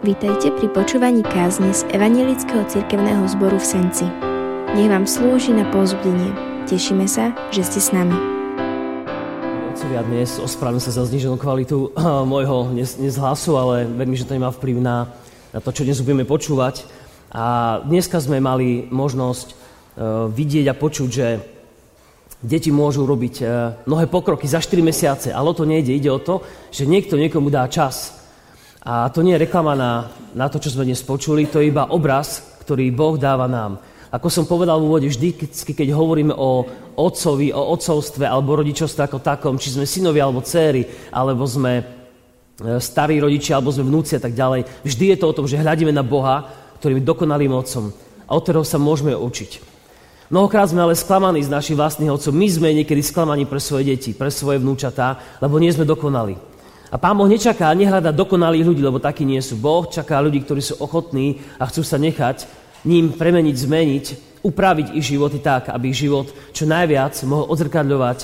Vítajte 0.00 0.48
pri 0.56 0.72
počúvaní 0.72 1.20
kázne 1.20 1.76
z 1.76 1.84
Evangelického 1.92 2.64
cirkevného 2.72 3.20
zboru 3.36 3.60
v 3.60 3.68
Senci. 3.68 4.08
Nech 4.72 4.88
vám 4.88 5.04
slúži 5.04 5.52
na 5.52 5.68
pozbudenie. 5.68 6.32
Tešíme 6.64 7.04
sa, 7.04 7.36
že 7.52 7.60
ste 7.68 7.84
s 7.84 7.92
nami. 7.92 8.16
Otcovia, 9.68 10.00
dnes 10.00 10.40
ospravedlňujem 10.40 10.86
sa 10.88 10.96
za 10.96 11.04
zniženú 11.04 11.36
kvalitu 11.36 11.92
môjho 12.32 12.72
dnes, 12.72 12.96
dnes 12.96 13.20
hlasu, 13.20 13.60
ale 13.60 13.84
verím, 13.84 14.16
že 14.16 14.24
to 14.24 14.40
nemá 14.40 14.48
vplyv 14.48 14.80
na, 14.80 15.12
na 15.52 15.60
to, 15.60 15.68
čo 15.68 15.84
dnes 15.84 16.00
budeme 16.00 16.24
počúvať. 16.24 16.88
A 17.28 17.84
dneska 17.84 18.24
sme 18.24 18.40
mali 18.40 18.88
možnosť 18.88 19.48
uh, 19.52 20.32
vidieť 20.32 20.64
a 20.72 20.80
počuť, 20.80 21.08
že 21.12 21.44
deti 22.40 22.72
môžu 22.72 23.04
robiť 23.04 23.34
uh, 23.44 23.84
mnohé 23.84 24.08
pokroky 24.08 24.48
za 24.48 24.64
4 24.64 24.80
mesiace, 24.80 25.28
ale 25.28 25.44
o 25.44 25.52
to 25.52 25.68
nejde. 25.68 25.92
Ide 25.92 26.08
o 26.08 26.16
to, 26.16 26.40
že 26.72 26.88
niekto 26.88 27.20
niekomu 27.20 27.52
dá 27.52 27.68
čas 27.68 28.19
a 28.80 29.12
to 29.12 29.20
nie 29.20 29.36
je 29.36 29.44
reklama 29.44 29.76
na, 29.76 30.08
na 30.32 30.48
to, 30.48 30.56
čo 30.56 30.72
sme 30.72 30.88
dnes 30.88 31.04
počuli, 31.04 31.44
to 31.44 31.60
je 31.60 31.68
iba 31.68 31.92
obraz, 31.92 32.56
ktorý 32.64 32.88
Boh 32.88 33.20
dáva 33.20 33.44
nám. 33.44 33.76
Ako 34.10 34.26
som 34.26 34.48
povedal 34.48 34.82
v 34.82 34.86
úvode, 34.90 35.06
vždy, 35.06 35.38
keď 35.70 35.88
hovoríme 35.94 36.34
o 36.34 36.66
otcovi, 36.98 37.54
o 37.54 37.62
otcovstve 37.76 38.26
alebo 38.26 38.58
rodičovstve 38.58 39.06
ako 39.06 39.22
takom, 39.22 39.54
či 39.54 39.76
sme 39.76 39.86
synovi 39.86 40.18
alebo 40.18 40.42
céry, 40.42 40.82
alebo 41.14 41.46
sme 41.46 41.78
e, 41.78 41.84
starí 42.82 43.22
rodičia, 43.22 43.54
alebo 43.54 43.70
sme 43.70 43.86
vnúci 43.86 44.18
a 44.18 44.22
tak 44.24 44.34
ďalej, 44.34 44.66
vždy 44.82 45.04
je 45.14 45.18
to 45.20 45.30
o 45.30 45.36
tom, 45.36 45.46
že 45.46 45.62
hľadíme 45.62 45.94
na 45.94 46.02
Boha, 46.02 46.50
ktorým 46.82 46.98
je 46.98 47.06
dokonalým 47.06 47.54
otcom 47.54 47.94
a 48.26 48.30
od 48.34 48.42
ktorého 48.42 48.66
sa 48.66 48.82
môžeme 48.82 49.14
učiť. 49.14 49.70
Mnohokrát 50.30 50.70
sme 50.70 50.82
ale 50.82 50.98
sklamaní 50.98 51.42
z 51.42 51.50
našich 51.50 51.74
vlastných 51.74 52.10
otcov. 52.10 52.30
My 52.30 52.46
sme 52.46 52.70
niekedy 52.70 53.02
sklamaní 53.02 53.50
pre 53.50 53.58
svoje 53.58 53.94
deti, 53.94 54.14
pre 54.14 54.30
svoje 54.30 54.62
vnúčatá, 54.62 55.38
lebo 55.42 55.58
nie 55.58 55.74
sme 55.74 55.82
dokonali. 55.82 56.49
A 56.90 56.98
Pán 56.98 57.14
Boh 57.14 57.30
nečaká, 57.30 57.70
nehľada 57.70 58.10
dokonalých 58.10 58.66
ľudí, 58.66 58.82
lebo 58.82 58.98
takí 58.98 59.22
nie 59.22 59.38
sú. 59.38 59.54
Boh 59.54 59.86
čaká 59.86 60.18
ľudí, 60.18 60.42
ktorí 60.42 60.58
sú 60.58 60.74
ochotní 60.82 61.38
a 61.62 61.70
chcú 61.70 61.86
sa 61.86 62.02
nechať 62.02 62.50
ním 62.82 63.14
premeniť, 63.14 63.56
zmeniť, 63.56 64.04
upraviť 64.42 64.98
ich 64.98 65.14
životy 65.14 65.38
tak, 65.38 65.70
aby 65.70 65.94
ich 65.94 66.02
život 66.02 66.34
čo 66.50 66.66
najviac 66.66 67.14
mohol 67.30 67.46
odzrkadľovať 67.54 68.18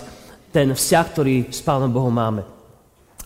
ten 0.51 0.75
vzťah, 0.75 1.07
ktorý 1.15 1.37
s 1.55 1.63
Pánom 1.63 1.93
Bohom 1.93 2.11
máme. 2.11 2.43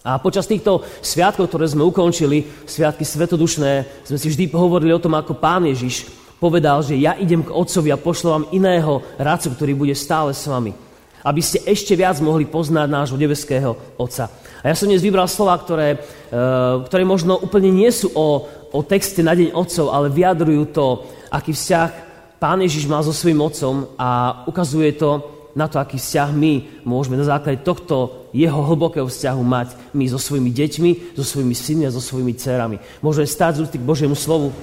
A 0.00 0.16
počas 0.20 0.48
týchto 0.48 0.84
sviatkov, 1.04 1.52
ktoré 1.52 1.68
sme 1.68 1.84
ukončili, 1.84 2.44
sviatky 2.64 3.04
svetodušné, 3.04 4.04
sme 4.08 4.18
si 4.20 4.28
vždy 4.32 4.48
hovorili 4.52 4.92
o 4.92 5.02
tom, 5.02 5.16
ako 5.16 5.36
Pán 5.36 5.64
Ježiš 5.68 6.08
povedal, 6.40 6.80
že 6.80 6.96
ja 6.96 7.16
idem 7.20 7.44
k 7.44 7.52
Otcovi 7.52 7.92
a 7.92 8.00
pošlo 8.00 8.32
vám 8.32 8.48
iného 8.52 9.04
radcu, 9.20 9.52
ktorý 9.52 9.72
bude 9.76 9.94
stále 9.96 10.32
s 10.32 10.48
vami. 10.48 10.89
Aby 11.20 11.44
ste 11.44 11.60
ešte 11.68 11.92
viac 11.96 12.16
mohli 12.24 12.48
poznať 12.48 12.88
nášho 12.88 13.20
nebeského 13.20 13.76
Otca. 14.00 14.32
A 14.60 14.68
ja 14.68 14.74
som 14.76 14.88
dnes 14.88 15.04
vybral 15.04 15.28
slova, 15.28 15.56
ktoré, 15.56 15.96
eh, 15.96 16.74
ktoré 16.84 17.02
možno 17.04 17.40
úplne 17.40 17.72
nie 17.72 17.88
sú 17.88 18.12
o, 18.12 18.44
o 18.72 18.80
texte 18.84 19.24
na 19.24 19.32
deň 19.32 19.56
otcov, 19.56 19.92
ale 19.92 20.12
vyjadrujú 20.12 20.64
to, 20.72 20.86
aký 21.32 21.56
vzťah 21.56 22.10
Pán 22.40 22.64
Ježiš 22.64 22.88
má 22.88 23.04
so 23.04 23.12
svojím 23.12 23.44
otcom 23.44 23.84
a 24.00 24.42
ukazuje 24.48 24.96
to 24.96 25.20
na 25.52 25.68
to, 25.68 25.76
aký 25.76 26.00
vzťah 26.00 26.32
my 26.32 26.84
môžeme 26.88 27.20
na 27.20 27.28
základe 27.28 27.60
tohto 27.60 28.28
jeho 28.32 28.64
hlbokého 28.64 29.04
vzťahu 29.04 29.42
mať 29.44 29.68
my 29.92 30.08
so 30.08 30.16
svojimi 30.16 30.48
deťmi, 30.48 30.90
so 31.20 31.24
svojimi 31.26 31.52
synmi 31.52 31.84
a 31.84 31.92
so 31.92 32.00
svojimi 32.00 32.32
dcerami. 32.32 32.80
Môžeme 33.04 33.28
stáť 33.28 33.68
z 33.68 33.76
k 33.76 33.84
Božiemu 33.84 34.16
slovu. 34.16 34.56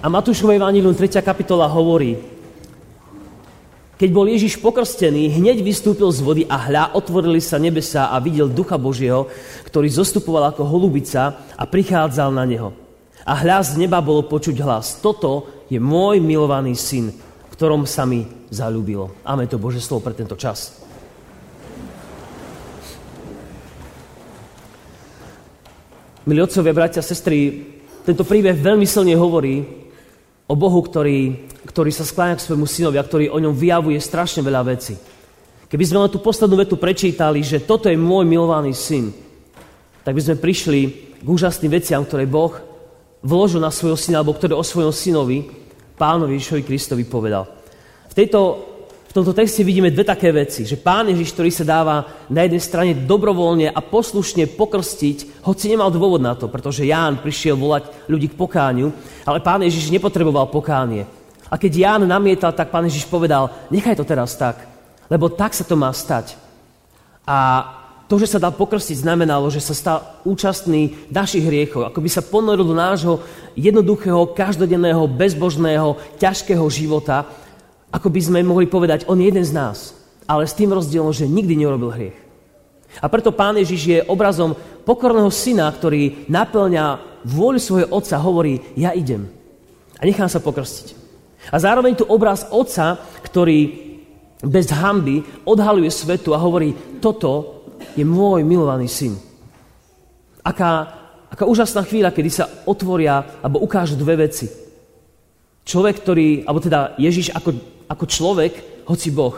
A 0.00 0.06
Matúšovej 0.06 0.62
Evangelium 0.62 0.94
3. 0.96 1.20
kapitola 1.20 1.66
hovorí, 1.68 2.37
keď 3.98 4.10
bol 4.14 4.30
Ježiš 4.30 4.62
pokrstený, 4.62 5.26
hneď 5.42 5.58
vystúpil 5.58 6.06
z 6.14 6.22
vody 6.22 6.42
a 6.46 6.54
hľa, 6.54 6.94
otvorili 6.94 7.42
sa 7.42 7.58
nebesa 7.58 8.14
a 8.14 8.22
videl 8.22 8.46
Ducha 8.46 8.78
Božieho, 8.78 9.26
ktorý 9.66 9.90
zostupoval 9.90 10.54
ako 10.54 10.62
holubica 10.70 11.42
a 11.58 11.64
prichádzal 11.66 12.30
na 12.30 12.46
neho. 12.46 12.70
A 13.26 13.34
hľa 13.34 13.74
z 13.74 13.82
neba 13.82 13.98
bolo 13.98 14.22
počuť 14.30 14.54
hlas. 14.62 15.02
Toto 15.02 15.66
je 15.66 15.82
môj 15.82 16.22
milovaný 16.22 16.78
syn, 16.78 17.10
ktorom 17.50 17.90
sa 17.90 18.06
mi 18.06 18.22
zalúbilo. 18.54 19.18
Amen 19.26 19.50
to 19.50 19.58
Bože 19.58 19.82
slovo 19.82 20.06
pre 20.06 20.14
tento 20.14 20.38
čas. 20.38 20.78
Milí 26.22 26.38
otcovia, 26.38 26.76
bratia, 26.76 27.02
sestry, 27.02 27.66
tento 28.06 28.22
príbeh 28.22 28.54
veľmi 28.54 28.86
silne 28.86 29.18
hovorí 29.18 29.87
o 30.48 30.54
Bohu, 30.56 30.80
ktorý 30.80 31.48
ktorý 31.68 31.92
sa 31.92 32.08
skláňa 32.08 32.40
k 32.40 32.44
svojmu 32.48 32.64
synovi 32.64 32.96
a 32.96 33.04
ktorý 33.04 33.28
o 33.28 33.36
ňom 33.36 33.52
vyjavuje 33.52 34.00
strašne 34.00 34.40
veľa 34.40 34.72
vecí. 34.72 34.96
Keby 35.68 35.84
sme 35.84 36.00
len 36.00 36.10
tú 36.10 36.24
poslednú 36.24 36.56
vetu 36.56 36.80
prečítali, 36.80 37.44
že 37.44 37.60
toto 37.60 37.92
je 37.92 38.00
môj 38.00 38.24
milovaný 38.24 38.72
syn, 38.72 39.12
tak 40.00 40.16
by 40.16 40.20
sme 40.24 40.40
prišli 40.40 40.80
k 41.20 41.26
úžasným 41.28 41.68
veciam, 41.68 42.00
ktoré 42.00 42.24
Boh 42.24 42.56
vložil 43.20 43.60
na 43.60 43.68
svojho 43.68 44.00
syna, 44.00 44.24
alebo 44.24 44.32
ktoré 44.32 44.56
o 44.56 44.64
svojom 44.64 44.94
synovi, 44.96 45.44
pánovi 46.00 46.40
Ježišovi 46.40 46.62
Kristovi 46.64 47.04
povedal. 47.04 47.44
V, 48.08 48.14
tejto, 48.16 48.67
tomto 49.18 49.34
texte 49.34 49.66
vidíme 49.66 49.90
dve 49.90 50.06
také 50.06 50.30
veci, 50.30 50.62
že 50.62 50.78
pán 50.78 51.10
Ježiš, 51.10 51.34
ktorý 51.34 51.50
sa 51.50 51.66
dáva 51.66 52.06
na 52.30 52.46
jednej 52.46 52.62
strane 52.62 52.92
dobrovoľne 52.94 53.74
a 53.74 53.80
poslušne 53.82 54.46
pokrstiť, 54.54 55.42
hoci 55.42 55.64
nemal 55.66 55.90
dôvod 55.90 56.22
na 56.22 56.38
to, 56.38 56.46
pretože 56.46 56.86
Ján 56.86 57.18
prišiel 57.18 57.58
volať 57.58 58.06
ľudí 58.06 58.30
k 58.30 58.38
pokániu, 58.38 58.94
ale 59.26 59.42
pán 59.42 59.66
Ježiš 59.66 59.90
nepotreboval 59.90 60.46
pokánie. 60.54 61.02
A 61.50 61.58
keď 61.58 61.72
Ján 61.74 62.06
namietal, 62.06 62.54
tak 62.54 62.70
pán 62.70 62.86
Ježiš 62.86 63.10
povedal, 63.10 63.50
nechaj 63.74 63.98
to 63.98 64.06
teraz 64.06 64.38
tak, 64.38 64.62
lebo 65.10 65.26
tak 65.26 65.50
sa 65.50 65.66
to 65.66 65.74
má 65.74 65.90
stať. 65.90 66.38
A 67.26 67.66
to, 68.06 68.16
že 68.16 68.30
sa 68.30 68.38
dal 68.40 68.54
pokrstiť, 68.54 69.04
znamenalo, 69.04 69.50
že 69.50 69.60
sa 69.60 69.74
stal 69.74 69.98
účastný 70.24 70.96
našich 71.10 71.42
hriechov, 71.44 71.90
ako 71.90 72.00
by 72.00 72.08
sa 72.08 72.22
ponoril 72.24 72.64
do 72.64 72.72
nášho 72.72 73.20
jednoduchého, 73.58 74.32
každodenného, 74.32 75.10
bezbožného, 75.10 75.98
ťažkého 76.16 76.64
života, 76.70 77.28
ako 77.88 78.08
by 78.12 78.20
sme 78.20 78.40
mohli 78.44 78.68
povedať, 78.68 79.08
on 79.08 79.20
je 79.20 79.28
jeden 79.28 79.44
z 79.44 79.52
nás, 79.56 79.96
ale 80.28 80.44
s 80.44 80.56
tým 80.56 80.72
rozdielom, 80.72 81.12
že 81.12 81.28
nikdy 81.28 81.56
neurobil 81.56 81.92
hriech. 81.92 82.18
A 83.00 83.06
preto 83.08 83.32
pán 83.32 83.56
Ježiš 83.56 83.82
je 83.84 84.06
obrazom 84.08 84.56
pokorného 84.84 85.28
syna, 85.28 85.68
ktorý 85.68 86.28
naplňa 86.28 87.00
vôľu 87.24 87.60
svojho 87.60 87.88
otca, 87.92 88.16
hovorí, 88.20 88.60
ja 88.76 88.96
idem 88.96 89.28
a 89.98 90.02
nechám 90.06 90.30
sa 90.30 90.40
pokrstiť. 90.40 90.94
A 91.50 91.56
zároveň 91.58 91.98
tu 91.98 92.04
obraz 92.06 92.46
otca, 92.50 92.98
ktorý 93.24 93.88
bez 94.44 94.70
hamby 94.70 95.26
odhaluje 95.42 95.90
svetu 95.90 96.30
a 96.34 96.42
hovorí, 96.42 97.00
toto 97.02 97.64
je 97.98 98.06
môj 98.06 98.46
milovaný 98.46 98.86
syn. 98.86 99.18
Aká, 100.46 100.94
aká 101.30 101.44
úžasná 101.46 101.82
chvíľa, 101.82 102.14
kedy 102.14 102.30
sa 102.30 102.46
otvoria 102.64 103.42
alebo 103.42 103.62
ukážu 103.62 103.98
dve 103.98 104.28
veci. 104.28 104.46
Človek, 105.66 105.94
ktorý, 106.00 106.28
alebo 106.46 106.60
teda 106.62 106.96
Ježiš 106.96 107.34
ako, 107.34 107.58
ako 107.88 108.04
človek, 108.04 108.84
hoci 108.84 109.08
Boh, 109.10 109.36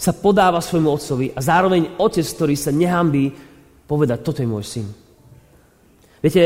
sa 0.00 0.16
podáva 0.16 0.60
svojmu 0.64 0.88
otcovi 0.88 1.26
a 1.36 1.40
zároveň 1.44 2.00
otec, 2.00 2.24
ktorý 2.24 2.54
sa 2.56 2.72
nehambí 2.72 3.32
povedať, 3.84 4.24
toto 4.24 4.40
je 4.40 4.48
môj 4.48 4.64
syn. 4.64 4.86
Viete, 6.20 6.42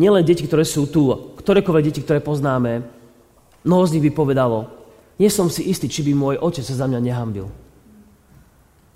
nielen 0.00 0.24
deti, 0.24 0.44
ktoré 0.44 0.64
sú 0.64 0.88
tu, 0.88 1.12
ktorékoľvek 1.40 1.84
deti, 1.84 2.00
ktoré 2.00 2.24
poznáme, 2.24 3.00
Mnoho 3.64 3.84
z 3.86 3.92
nich 3.96 4.04
by 4.08 4.12
povedalo, 4.16 4.72
nie 5.20 5.28
som 5.28 5.52
si 5.52 5.68
istý, 5.68 5.84
či 5.84 6.00
by 6.00 6.12
môj 6.16 6.36
otec 6.40 6.64
sa 6.64 6.80
za 6.80 6.88
mňa 6.88 7.00
nehambil. 7.04 7.46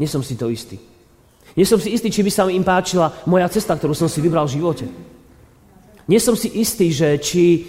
Nie 0.00 0.08
som 0.08 0.24
si 0.24 0.40
to 0.40 0.48
istý. 0.48 0.80
Nie 1.52 1.68
som 1.68 1.76
si 1.76 1.92
istý, 1.92 2.08
či 2.08 2.24
by 2.24 2.30
sa 2.32 2.48
im 2.48 2.64
páčila 2.64 3.12
moja 3.28 3.46
cesta, 3.52 3.76
ktorú 3.76 3.92
som 3.92 4.08
si 4.08 4.24
vybral 4.24 4.48
v 4.48 4.56
živote. 4.56 4.86
Nie 6.08 6.18
som 6.18 6.32
si 6.32 6.48
istý, 6.56 6.88
že 6.90 7.20
či 7.20 7.44
e, 7.44 7.62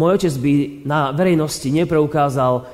môj 0.00 0.16
otec 0.16 0.34
by 0.40 0.52
na 0.88 1.12
verejnosti 1.12 1.68
nepreukázal 1.68 2.64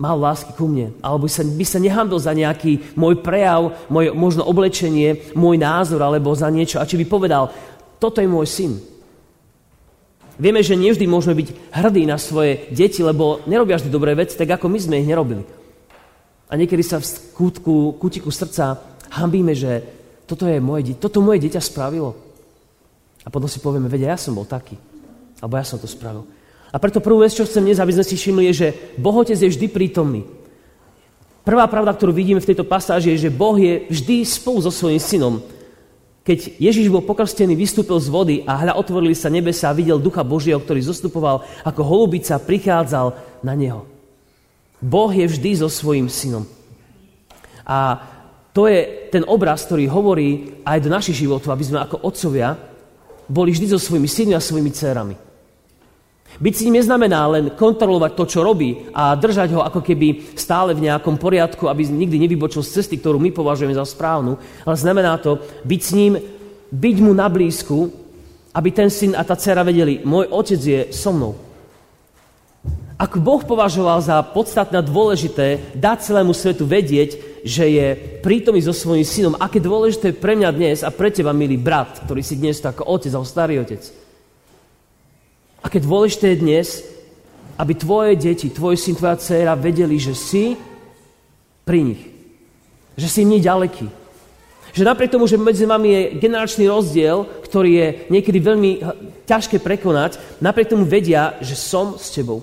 mal 0.00 0.16
lásky 0.16 0.54
ku 0.56 0.70
mne, 0.70 0.96
alebo 1.02 1.26
by 1.26 1.32
sa, 1.34 1.42
by 1.44 1.66
sa 1.66 1.76
nehambil 1.82 2.16
za 2.16 2.32
nejaký 2.32 2.96
môj 2.96 3.20
prejav, 3.20 3.76
moje 3.92 4.14
možno 4.16 4.46
oblečenie, 4.48 5.34
môj 5.36 5.60
názor, 5.60 6.00
alebo 6.00 6.32
za 6.32 6.48
niečo. 6.48 6.80
A 6.80 6.88
či 6.88 6.96
by 6.96 7.04
povedal, 7.04 7.52
toto 8.00 8.22
je 8.22 8.30
môj 8.30 8.48
syn, 8.48 8.72
Vieme, 10.40 10.64
že 10.64 10.72
nevždy 10.72 11.04
môžeme 11.04 11.36
byť 11.36 11.48
hrdí 11.68 12.08
na 12.08 12.16
svoje 12.16 12.64
deti, 12.72 13.04
lebo 13.04 13.44
nerobia 13.44 13.76
vždy 13.76 13.92
dobré 13.92 14.16
veci, 14.16 14.40
tak 14.40 14.48
ako 14.56 14.72
my 14.72 14.78
sme 14.80 14.96
ich 15.04 15.04
nerobili. 15.04 15.44
A 16.48 16.56
niekedy 16.56 16.80
sa 16.80 16.96
v 16.96 17.04
kútku, 17.36 18.00
kútiku 18.00 18.32
srdca 18.32 18.80
hambíme, 19.12 19.52
že 19.52 19.84
toto, 20.24 20.48
je 20.48 20.56
moje, 20.56 20.96
toto 20.96 21.20
moje 21.20 21.44
dieťa 21.44 21.60
spravilo. 21.60 22.16
A 23.20 23.28
potom 23.28 23.52
si 23.52 23.60
povieme, 23.60 23.92
vedia, 23.92 24.16
ja 24.16 24.18
som 24.18 24.32
bol 24.32 24.48
taký. 24.48 24.80
Alebo 25.44 25.60
ja 25.60 25.64
som 25.68 25.76
to 25.76 25.84
spravil. 25.84 26.24
A 26.70 26.78
preto 26.78 27.02
prvú 27.02 27.26
vec, 27.26 27.34
čo 27.34 27.46
chcem 27.46 27.66
dnes, 27.66 27.82
aby 27.82 27.90
sme 27.90 28.06
si 28.06 28.14
všimli, 28.14 28.42
je, 28.50 28.54
že 28.54 28.68
Boh 28.94 29.14
Otec 29.14 29.34
je 29.34 29.50
vždy 29.50 29.66
prítomný. 29.66 30.22
Prvá 31.42 31.66
pravda, 31.66 31.90
ktorú 31.90 32.14
vidíme 32.14 32.38
v 32.38 32.46
tejto 32.46 32.62
pasáži, 32.62 33.16
je, 33.16 33.26
že 33.26 33.34
Boh 33.34 33.58
je 33.58 33.90
vždy 33.90 34.22
spolu 34.22 34.62
so 34.62 34.70
svojím 34.70 35.02
synom. 35.02 35.34
Keď 36.22 36.62
Ježiš 36.62 36.92
bol 36.92 37.02
pokrstený, 37.02 37.58
vystúpil 37.58 37.98
z 37.98 38.12
vody 38.12 38.36
a 38.46 38.54
hľa 38.60 38.78
otvorili 38.78 39.16
sa 39.16 39.32
nebesa 39.32 39.72
a 39.72 39.74
videl 39.74 39.98
Ducha 39.98 40.22
Božieho, 40.22 40.60
ktorý 40.62 40.78
zostupoval 40.84 41.42
ako 41.66 41.80
holubica, 41.82 42.38
prichádzal 42.38 43.18
na 43.42 43.56
neho. 43.56 43.88
Boh 44.78 45.10
je 45.10 45.26
vždy 45.26 45.58
so 45.58 45.68
svojím 45.72 46.06
synom. 46.06 46.46
A 47.66 47.98
to 48.52 48.68
je 48.70 49.10
ten 49.10 49.24
obraz, 49.26 49.64
ktorý 49.64 49.88
hovorí 49.90 50.60
aj 50.62 50.78
do 50.84 50.90
našich 50.92 51.18
životov, 51.24 51.50
aby 51.50 51.64
sme 51.66 51.82
ako 51.82 52.04
otcovia 52.04 52.54
boli 53.30 53.54
vždy 53.54 53.74
so 53.74 53.78
svojimi 53.80 54.06
synmi 54.10 54.34
a 54.36 54.42
svojimi 54.42 54.70
dcerami. 54.70 55.29
Byť 56.40 56.54
s 56.56 56.64
ním 56.64 56.80
neznamená 56.80 57.28
len 57.28 57.44
kontrolovať 57.52 58.16
to, 58.16 58.24
čo 58.24 58.40
robí 58.40 58.88
a 58.96 59.12
držať 59.12 59.52
ho 59.52 59.60
ako 59.60 59.84
keby 59.84 60.32
stále 60.32 60.72
v 60.72 60.88
nejakom 60.88 61.20
poriadku, 61.20 61.68
aby 61.68 61.84
nikdy 61.84 62.16
nevybočil 62.16 62.64
z 62.64 62.80
cesty, 62.80 62.96
ktorú 62.96 63.20
my 63.20 63.28
považujeme 63.28 63.76
za 63.76 63.84
správnu, 63.84 64.40
ale 64.64 64.76
znamená 64.80 65.20
to 65.20 65.36
byť 65.68 65.80
s 65.84 65.92
ním, 65.92 66.16
byť 66.72 66.96
mu 67.04 67.12
na 67.12 67.28
blízku, 67.28 67.92
aby 68.56 68.68
ten 68.72 68.88
syn 68.88 69.12
a 69.12 69.22
tá 69.22 69.36
dcera 69.36 69.60
vedeli, 69.60 70.00
môj 70.00 70.32
otec 70.32 70.60
je 70.64 70.80
so 70.96 71.12
mnou. 71.12 71.36
Ak 73.00 73.16
Boh 73.16 73.40
považoval 73.40 74.00
za 74.00 74.20
podstatné 74.20 74.80
a 74.80 74.84
dôležité 74.84 75.72
dať 75.72 75.98
celému 76.04 76.36
svetu 76.36 76.68
vedieť, 76.68 77.40
že 77.44 77.64
je 77.64 77.86
prítomný 78.20 78.60
so 78.60 78.76
svojím 78.76 79.08
synom, 79.08 79.36
aké 79.40 79.56
dôležité 79.56 80.12
pre 80.12 80.36
mňa 80.36 80.50
dnes 80.52 80.84
a 80.84 80.92
pre 80.92 81.08
teba, 81.08 81.32
milý 81.32 81.56
brat, 81.56 82.04
ktorý 82.04 82.20
si 82.20 82.36
dnes 82.36 82.60
ako 82.60 82.84
otec 82.84 83.12
alebo 83.12 83.28
starý 83.28 83.54
otec, 83.64 83.80
Aké 85.60 85.76
dôležité 85.80 86.32
je 86.32 86.42
dnes, 86.42 86.66
aby 87.60 87.76
tvoje 87.76 88.16
deti, 88.16 88.48
tvoj 88.48 88.80
syn, 88.80 88.96
tvoja 88.96 89.20
dcera 89.20 89.52
vedeli, 89.52 90.00
že 90.00 90.16
si 90.16 90.56
pri 91.68 91.84
nich. 91.84 92.02
Že 92.96 93.08
si 93.08 93.18
im 93.20 93.36
ďaleký. 93.36 93.86
Že 94.72 94.86
napriek 94.86 95.12
tomu, 95.12 95.28
že 95.28 95.36
medzi 95.36 95.68
vami 95.68 95.88
je 95.92 96.02
generačný 96.16 96.64
rozdiel, 96.70 97.28
ktorý 97.44 97.70
je 97.74 97.88
niekedy 98.08 98.38
veľmi 98.40 98.70
ťažké 99.28 99.60
prekonať, 99.60 100.16
napriek 100.40 100.72
tomu 100.72 100.88
vedia, 100.88 101.36
že 101.44 101.58
som 101.58 102.00
s 102.00 102.08
tebou. 102.14 102.40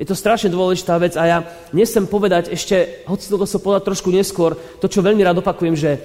Je 0.00 0.08
to 0.08 0.16
strašne 0.16 0.48
dôležitá 0.48 0.96
vec 0.96 1.12
a 1.12 1.28
ja 1.28 1.38
nesem 1.76 2.08
povedať 2.08 2.48
ešte, 2.48 3.04
hoci 3.04 3.28
to 3.28 3.36
som 3.44 3.60
povedať 3.60 3.84
trošku 3.84 4.08
neskôr, 4.08 4.56
to, 4.80 4.88
čo 4.88 5.04
veľmi 5.04 5.20
rád 5.20 5.44
opakujem, 5.44 5.76
že 5.76 6.00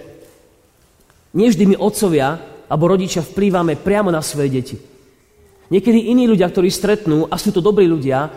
nevždy 1.31 1.63
my 1.73 1.75
otcovia 1.79 2.35
alebo 2.67 2.91
rodičia 2.91 3.23
vplývame 3.23 3.79
priamo 3.79 4.11
na 4.11 4.19
svoje 4.19 4.51
deti. 4.51 4.75
Niekedy 5.69 6.13
iní 6.13 6.29
ľudia, 6.29 6.49
ktorí 6.49 6.69
stretnú, 6.69 7.25
a 7.25 7.35
sú 7.41 7.49
to 7.49 7.61
dobrí 7.63 7.89
ľudia, 7.89 8.29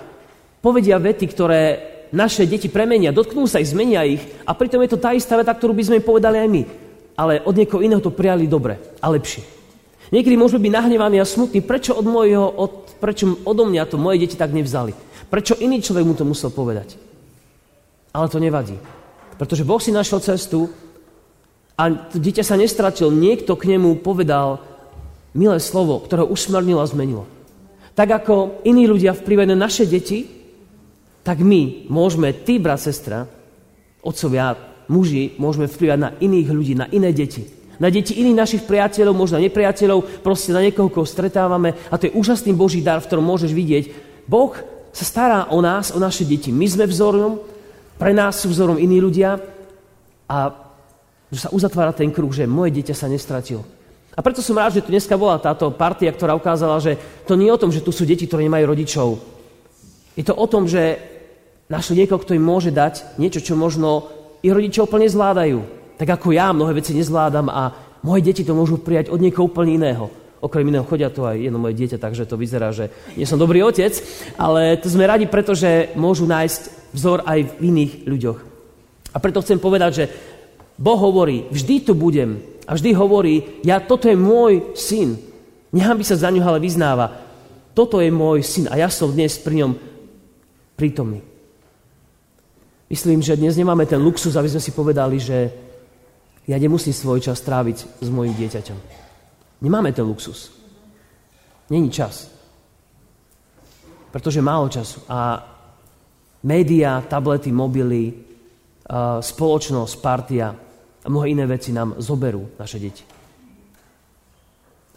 povedia 0.65 0.97
vety, 0.97 1.25
ktoré 1.29 1.63
naše 2.09 2.49
deti 2.49 2.73
premenia, 2.73 3.13
dotknú 3.13 3.45
sa 3.45 3.61
ich, 3.61 3.69
zmenia 3.69 4.01
ich 4.09 4.23
a 4.49 4.57
pritom 4.57 4.81
je 4.81 4.97
to 4.97 5.03
tá 5.03 5.13
istá 5.13 5.37
veta, 5.37 5.53
ktorú 5.53 5.77
by 5.77 5.85
sme 5.85 5.99
im 6.01 6.09
povedali 6.09 6.41
aj 6.41 6.49
my. 6.49 6.63
Ale 7.19 7.43
od 7.45 7.53
niekoho 7.53 7.85
iného 7.85 8.01
to 8.01 8.15
prijali 8.15 8.49
dobre 8.49 8.81
a 9.03 9.07
lepšie. 9.13 9.45
Niekedy 10.09 10.41
môžeme 10.41 10.65
byť 10.65 10.73
nahnevaní 10.73 11.21
a 11.21 11.29
smutní, 11.29 11.61
prečo 11.61 11.93
od 11.93 12.07
mojho, 12.09 12.49
od, 12.49 12.97
prečo 12.97 13.37
odo 13.45 13.69
mňa 13.69 13.85
to 13.85 14.01
moje 14.01 14.25
deti 14.25 14.41
tak 14.41 14.57
nevzali. 14.57 14.97
Prečo 15.29 15.61
iný 15.61 15.85
človek 15.85 16.05
mu 16.09 16.17
to 16.17 16.25
musel 16.25 16.49
povedať. 16.49 16.97
Ale 18.17 18.33
to 18.33 18.41
nevadí. 18.41 18.81
Pretože 19.37 19.69
Boh 19.69 19.77
si 19.77 19.93
našiel 19.93 20.25
cestu 20.25 20.73
a 21.77 21.93
dieťa 21.93 22.41
sa 22.41 22.57
nestratil. 22.57 23.13
Niekto 23.13 23.53
k 23.61 23.77
nemu 23.77 24.01
povedal, 24.01 24.65
milé 25.37 25.59
slovo, 25.61 26.01
ktoré 26.01 26.25
usmernilo 26.25 26.81
a 26.81 26.89
zmenilo. 26.89 27.25
Tak 27.99 28.25
ako 28.25 28.63
iní 28.63 28.87
ľudia 28.87 29.17
vplyvajú 29.17 29.49
na 29.51 29.59
naše 29.59 29.85
deti, 29.85 30.25
tak 31.27 31.43
my 31.43 31.91
môžeme, 31.91 32.33
ty, 32.33 32.63
brat, 32.63 32.81
sestra, 32.81 33.27
otcovia, 34.01 34.57
muži, 34.89 35.37
môžeme 35.37 35.69
vplyvať 35.69 35.99
na 35.99 36.11
iných 36.17 36.49
ľudí, 36.49 36.73
na 36.79 36.87
iné 36.89 37.13
deti. 37.13 37.45
Na 37.79 37.93
deti 37.93 38.17
iných 38.17 38.39
našich 38.39 38.63
priateľov, 38.67 39.15
možno 39.15 39.39
nepriateľov, 39.39 40.25
proste 40.25 40.51
na 40.51 40.65
niekoho, 40.65 40.91
koho 40.91 41.07
stretávame. 41.07 41.77
A 41.93 41.95
to 42.01 42.11
je 42.11 42.17
úžasný 42.17 42.57
Boží 42.57 42.83
dar, 42.83 42.99
v 42.99 43.07
ktorom 43.07 43.23
môžeš 43.23 43.55
vidieť. 43.55 43.85
Boh 44.27 44.51
sa 44.91 45.05
stará 45.07 45.41
o 45.55 45.63
nás, 45.63 45.95
o 45.95 45.99
naše 46.03 46.27
deti. 46.27 46.51
My 46.51 46.67
sme 46.67 46.91
vzorom, 46.91 47.39
pre 47.99 48.11
nás 48.11 48.41
sú 48.41 48.51
vzorom 48.51 48.79
iní 48.79 48.99
ľudia 48.99 49.39
a 50.27 50.39
že 51.29 51.45
sa 51.45 51.53
uzatvára 51.53 51.93
ten 51.93 52.09
kruh, 52.09 52.33
že 52.33 52.49
moje 52.49 52.73
dieťa 52.81 52.95
sa 52.97 53.07
nestratil. 53.07 53.63
A 54.19 54.21
preto 54.21 54.43
som 54.43 54.59
rád, 54.59 54.75
že 54.75 54.83
tu 54.83 54.91
dneska 54.91 55.15
bola 55.15 55.39
táto 55.39 55.71
partia, 55.71 56.11
ktorá 56.11 56.35
ukázala, 56.35 56.83
že 56.83 56.99
to 57.23 57.39
nie 57.39 57.47
je 57.47 57.55
o 57.55 57.63
tom, 57.63 57.71
že 57.71 57.87
tu 57.87 57.95
sú 57.95 58.03
deti, 58.03 58.27
ktoré 58.27 58.51
nemajú 58.51 58.67
rodičov. 58.67 59.09
Je 60.19 60.27
to 60.27 60.35
o 60.35 60.47
tom, 60.51 60.67
že 60.67 60.99
našli 61.71 62.03
niekoho, 62.03 62.19
kto 62.19 62.35
im 62.35 62.43
môže 62.43 62.75
dať 62.75 63.15
niečo, 63.23 63.39
čo 63.39 63.55
možno 63.55 64.11
ich 64.43 64.51
rodičov 64.51 64.91
úplne 64.91 65.07
zvládajú. 65.07 65.63
Tak 66.03 66.19
ako 66.19 66.35
ja 66.35 66.51
mnohé 66.51 66.83
veci 66.83 66.99
nezvládam 66.99 67.47
a 67.47 67.71
moje 68.03 68.27
deti 68.27 68.43
to 68.43 68.59
môžu 68.59 68.83
prijať 68.83 69.15
od 69.15 69.23
niekoho 69.23 69.47
úplne 69.47 69.79
iného. 69.79 70.11
Okrem 70.43 70.67
iného 70.67 70.83
chodia 70.83 71.15
tu 71.15 71.23
aj 71.23 71.39
jedno 71.39 71.63
moje 71.63 71.79
dieťa, 71.79 72.03
takže 72.03 72.27
to 72.27 72.35
vyzerá, 72.35 72.75
že 72.75 72.91
nie 73.15 73.27
som 73.27 73.39
dobrý 73.39 73.63
otec, 73.63 73.95
ale 74.35 74.83
to 74.83 74.91
sme 74.91 75.07
radi, 75.07 75.31
pretože 75.31 75.95
môžu 75.95 76.27
nájsť 76.27 76.91
vzor 76.91 77.23
aj 77.23 77.39
v 77.47 77.71
iných 77.71 77.93
ľuďoch. 78.03 78.39
A 79.15 79.17
preto 79.23 79.43
chcem 79.47 79.63
povedať, 79.63 79.91
že 79.95 80.05
Boh 80.75 80.99
hovorí, 80.99 81.47
vždy 81.51 81.87
tu 81.87 81.95
budem, 81.95 82.58
a 82.69 82.77
vždy 82.77 82.93
hovorí, 82.93 83.65
ja, 83.65 83.81
toto 83.81 84.13
je 84.13 84.17
môj 84.21 84.77
syn. 84.77 85.17
by 85.73 86.05
sa 86.05 86.21
za 86.21 86.29
ňu, 86.29 86.45
ale 86.45 86.61
vyznáva. 86.61 87.17
Toto 87.73 88.05
je 88.05 88.13
môj 88.13 88.45
syn 88.45 88.69
a 88.69 88.77
ja 88.77 88.93
som 88.93 89.09
dnes 89.09 89.41
pri 89.41 89.65
ňom 89.65 89.73
prítomný. 90.77 91.25
Myslím, 92.93 93.25
že 93.25 93.41
dnes 93.41 93.57
nemáme 93.57 93.89
ten 93.89 93.97
luxus, 93.97 94.37
aby 94.37 94.53
sme 94.53 94.61
si 94.61 94.77
povedali, 94.77 95.17
že 95.17 95.49
ja 96.45 96.57
nemusím 96.61 96.93
svoj 96.93 97.25
čas 97.25 97.41
tráviť 97.41 98.05
s 98.05 98.09
mojim 98.13 98.37
dieťaťom. 98.37 98.79
Nemáme 99.65 99.93
ten 99.97 100.05
luxus. 100.05 100.53
Není 101.73 101.89
čas. 101.89 102.29
Pretože 104.13 104.45
málo 104.45 104.69
času. 104.69 105.05
A 105.09 105.41
média, 106.45 107.01
tablety, 107.05 107.53
mobily, 107.53 108.13
spoločnosť, 109.21 109.95
partia, 110.01 110.57
a 111.09 111.11
mnohé 111.11 111.33
iné 111.33 111.49
veci 111.49 111.73
nám 111.73 111.97
zoberú 111.97 112.53
naše 112.61 112.77
deti. 112.77 113.01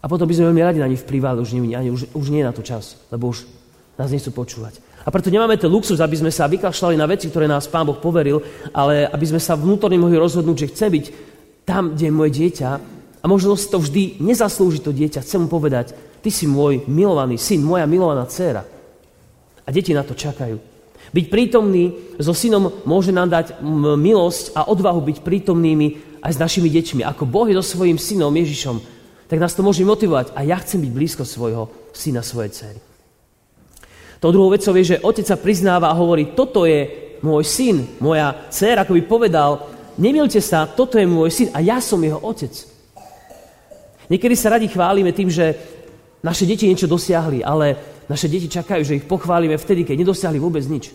A 0.04 0.12
potom 0.12 0.28
by 0.28 0.36
sme 0.36 0.52
veľmi 0.52 0.60
radi 0.60 0.80
na 0.84 0.92
nich 0.92 1.00
vplyvali, 1.00 1.40
už, 1.40 1.56
ani, 1.56 1.88
už, 1.88 2.12
už 2.12 2.28
nie 2.28 2.44
je 2.44 2.50
na 2.50 2.52
to 2.52 2.60
čas, 2.60 3.00
lebo 3.08 3.31
už 3.31 3.48
nás 3.96 4.12
nechcú 4.12 4.36
počúvať. 4.36 4.84
A 5.06 5.10
preto 5.10 5.31
nemáme 5.31 5.56
ten 5.56 5.72
luxus, 5.72 6.04
aby 6.04 6.19
sme 6.19 6.34
sa 6.34 6.52
vykašľali 6.52 7.00
na 7.00 7.08
veci, 7.08 7.31
ktoré 7.31 7.48
nás 7.48 7.72
Pán 7.72 7.88
Boh 7.88 7.96
poveril, 7.96 8.44
ale 8.75 9.08
aby 9.08 9.24
sme 9.24 9.40
sa 9.40 9.56
vnútorne 9.56 9.96
mohli 9.96 10.19
rozhodnúť, 10.19 10.68
že 10.68 10.72
chce 10.75 10.88
byť 10.92 11.06
tam, 11.63 11.96
kde 11.96 12.12
je 12.12 12.14
moje 12.14 12.31
dieťa 12.36 12.69
a 13.22 13.25
možno 13.30 13.56
si 13.56 13.72
to 13.72 13.80
vždy 13.80 14.19
nezaslúži 14.19 14.84
to 14.84 14.92
dieťa. 14.92 15.24
Chcem 15.24 15.46
mu 15.46 15.50
povedať, 15.50 15.96
ty 16.19 16.28
si 16.28 16.44
môj 16.44 16.84
milovaný 16.92 17.40
syn, 17.40 17.64
moja 17.64 17.88
milovaná 17.88 18.28
dcéra. 18.28 18.68
A 19.64 19.69
deti 19.69 19.96
na 19.96 20.04
to 20.04 20.18
čakajú. 20.18 20.70
Byť 21.09 21.25
prítomný 21.27 21.98
so 22.21 22.31
synom 22.31 22.86
môže 22.86 23.09
nám 23.09 23.33
dať 23.33 23.59
milosť 23.98 24.53
a 24.53 24.69
odvahu 24.69 25.01
byť 25.01 25.18
prítomnými 25.25 25.88
aj 26.21 26.38
s 26.38 26.42
našimi 26.42 26.69
deťmi. 26.69 27.01
Ako 27.03 27.25
Boh 27.25 27.50
je 27.50 27.57
so 27.57 27.65
svojím 27.65 27.98
synom 27.98 28.31
Ježišom, 28.31 28.77
tak 29.25 29.42
nás 29.42 29.57
to 29.57 29.65
môže 29.65 29.81
motivovať. 29.81 30.38
A 30.38 30.45
ja 30.45 30.62
chcem 30.62 30.80
byť 30.80 30.92
blízko 30.94 31.24
svojho 31.27 31.68
syna, 31.92 32.23
svojej 32.23 32.54
dcery. 32.54 32.80
To 34.21 34.30
druhou 34.30 34.54
vecou 34.54 34.71
je, 34.78 34.95
že 34.95 35.02
otec 35.02 35.26
sa 35.26 35.35
priznáva 35.35 35.90
a 35.90 35.97
hovorí, 35.97 36.37
toto 36.37 36.69
je 36.69 36.85
môj 37.26 37.42
syn, 37.42 37.78
moja 37.97 38.47
dcera, 38.54 38.85
ako 38.85 38.94
by 38.94 39.04
povedal, 39.09 39.52
nemilte 39.97 40.37
sa, 40.37 40.69
toto 40.69 41.02
je 41.02 41.09
môj 41.09 41.30
syn 41.33 41.49
a 41.57 41.59
ja 41.59 41.81
som 41.81 41.97
jeho 41.97 42.21
otec. 42.21 42.54
Niekedy 44.14 44.35
sa 44.37 44.54
radi 44.54 44.69
chválime 44.69 45.09
tým, 45.09 45.31
že 45.31 45.57
naše 46.21 46.45
deti 46.45 46.69
niečo 46.69 46.85
dosiahli, 46.85 47.42
ale 47.42 47.91
naše 48.11 48.27
deti 48.27 48.51
čakajú, 48.51 48.83
že 48.83 48.99
ich 48.99 49.07
pochválime 49.07 49.56
vtedy, 49.56 49.87
keď 49.87 50.03
nedosiahli 50.03 50.35
vôbec 50.35 50.68
nič. 50.68 50.91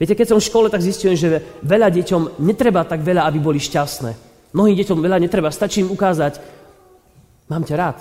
Viete, 0.00 0.16
keď 0.16 0.32
som 0.32 0.38
v 0.40 0.48
škole, 0.48 0.66
tak 0.72 0.80
zistujem, 0.80 1.12
že 1.12 1.60
veľa 1.60 1.92
deťom 1.92 2.40
netreba 2.40 2.88
tak 2.88 3.04
veľa, 3.04 3.28
aby 3.28 3.38
boli 3.38 3.60
šťastné. 3.60 4.10
Mnohým 4.56 4.74
deťom 4.80 4.98
veľa 4.98 5.20
netreba, 5.20 5.52
stačí 5.52 5.84
im 5.84 5.92
ukázať, 5.92 6.40
mám 7.52 7.62
ťa 7.68 7.76
rád, 7.76 7.98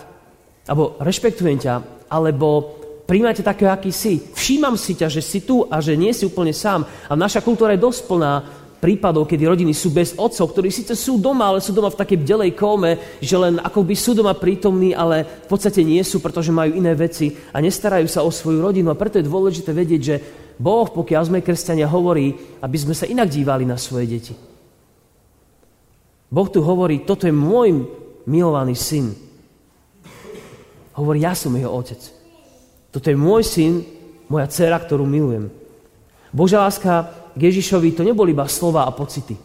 alebo 0.65 0.95
rešpektujem 1.03 1.59
ťa, 1.59 2.07
alebo 2.07 2.79
príjmate 3.03 3.43
takého, 3.43 3.69
aký 3.69 3.91
si. 3.91 4.23
Všímam 4.31 4.79
si 4.79 4.95
ťa, 4.95 5.11
že 5.11 5.19
si 5.19 5.43
tu 5.43 5.67
a 5.67 5.83
že 5.83 5.99
nie 5.99 6.15
si 6.15 6.23
úplne 6.23 6.55
sám. 6.55 6.87
A 7.11 7.13
naša 7.19 7.43
kultúra 7.43 7.75
je 7.75 7.83
dosť 7.83 8.01
plná 8.07 8.33
prípadov, 8.83 9.23
kedy 9.23 9.47
rodiny 9.47 9.71
sú 9.71 9.95
bez 9.95 10.11
otcov, 10.19 10.51
ktorí 10.51 10.67
síce 10.67 10.91
sú 10.91 11.15
doma, 11.15 11.47
ale 11.47 11.63
sú 11.63 11.71
doma 11.71 11.87
v 11.87 11.95
takej 12.03 12.19
bdelej 12.19 12.51
kóme, 12.51 12.99
že 13.23 13.39
len 13.39 13.55
ako 13.63 13.79
by 13.79 13.95
sú 13.95 14.11
doma 14.11 14.35
prítomní, 14.35 14.91
ale 14.91 15.23
v 15.23 15.47
podstate 15.47 15.87
nie 15.87 16.03
sú, 16.03 16.19
pretože 16.19 16.51
majú 16.51 16.75
iné 16.75 16.91
veci 16.91 17.31
a 17.55 17.63
nestarajú 17.63 18.11
sa 18.11 18.27
o 18.27 18.27
svoju 18.27 18.59
rodinu. 18.59 18.91
A 18.91 18.99
preto 18.99 19.23
je 19.23 19.31
dôležité 19.31 19.71
vedieť, 19.71 20.01
že 20.03 20.15
Boh, 20.59 20.83
pokiaľ 20.91 21.31
sme 21.31 21.39
kresťania, 21.39 21.87
hovorí, 21.87 22.35
aby 22.59 22.75
sme 22.75 22.91
sa 22.91 23.07
inak 23.07 23.31
dívali 23.31 23.63
na 23.63 23.79
svoje 23.79 24.05
deti. 24.11 24.35
Boh 26.27 26.49
tu 26.51 26.59
hovorí, 26.59 27.07
toto 27.07 27.23
je 27.23 27.31
môj 27.31 27.87
milovaný 28.27 28.75
syn. 28.75 29.15
Hovorí, 30.99 31.23
ja 31.23 31.31
som 31.31 31.55
jeho 31.55 31.71
otec. 31.71 32.03
Toto 32.91 33.07
je 33.07 33.15
môj 33.15 33.47
syn, 33.47 33.73
moja 34.27 34.51
dcera, 34.51 34.75
ktorú 34.75 35.07
milujem. 35.07 35.47
Božia 36.35 36.59
láska 36.59 37.22
k 37.33 37.41
Ježišovi 37.49 37.97
to 37.97 38.05
neboli 38.05 38.31
iba 38.31 38.45
slova 38.45 38.85
a 38.85 38.91
pocity. 38.93 39.35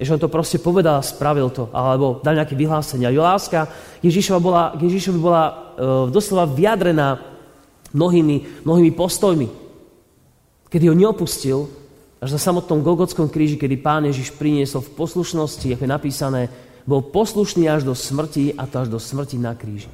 Že 0.00 0.16
on 0.16 0.22
to 0.24 0.32
proste 0.32 0.64
povedal 0.64 0.96
a 0.96 1.04
spravil 1.04 1.52
to, 1.52 1.68
alebo 1.76 2.24
dal 2.24 2.32
nejaké 2.32 2.56
vyhlásenia. 2.56 3.12
Jo, 3.12 3.20
láska 3.20 3.68
Ježišova 4.00 4.40
bola, 4.40 4.62
k 4.72 4.88
Ježišovi 4.88 5.18
bola 5.20 5.44
e, 5.44 5.52
doslova 6.08 6.48
vyjadrená 6.48 7.20
mnohými, 7.92 8.64
mnohými 8.64 8.92
postojmi. 8.96 9.48
Kedy 10.72 10.84
ho 10.88 10.96
neopustil, 10.96 11.68
až 12.20 12.36
na 12.36 12.40
samotnom 12.40 12.80
Golgotskom 12.80 13.28
kríži, 13.28 13.60
kedy 13.60 13.76
pán 13.80 14.08
Ježiš 14.08 14.32
priniesol 14.36 14.84
v 14.84 14.92
poslušnosti, 14.96 15.68
ako 15.76 15.84
je 15.84 15.90
napísané, 15.90 16.42
bol 16.88 17.04
poslušný 17.04 17.68
až 17.68 17.84
do 17.84 17.92
smrti 17.92 18.56
a 18.56 18.64
to 18.64 18.84
až 18.84 18.88
do 18.88 19.00
smrti 19.00 19.36
na 19.36 19.52
kríži. 19.52 19.92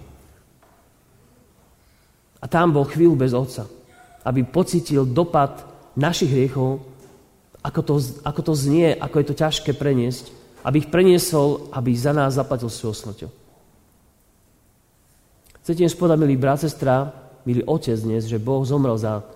A 2.42 2.46
tam 2.46 2.70
bol 2.70 2.86
chvíľu 2.86 3.18
bez 3.18 3.34
Otca, 3.34 3.66
aby 4.22 4.46
pocitil 4.46 5.02
dopad 5.02 5.66
našich 5.98 6.30
hriechov, 6.30 6.82
ako 7.66 7.80
to, 7.82 7.94
ako 8.22 8.40
to 8.46 8.52
znie, 8.54 8.94
ako 8.94 9.18
je 9.18 9.26
to 9.26 9.34
ťažké 9.34 9.74
preniesť, 9.74 10.30
aby 10.62 10.86
ich 10.86 10.92
preniesol, 10.92 11.66
aby 11.74 11.90
za 11.98 12.14
nás 12.14 12.38
zaplatil 12.38 12.70
svojou 12.70 12.94
smrťou. 12.94 13.30
Chcete 15.66 15.82
im 15.82 15.90
spodať, 15.90 16.14
milí 16.22 16.38
brat, 16.38 16.62
sestra, 16.62 17.10
milý 17.42 17.66
otec 17.66 17.98
dnes, 17.98 18.30
že 18.30 18.38
Boh 18.38 18.62
zomrel 18.62 18.94
za, 18.94 19.26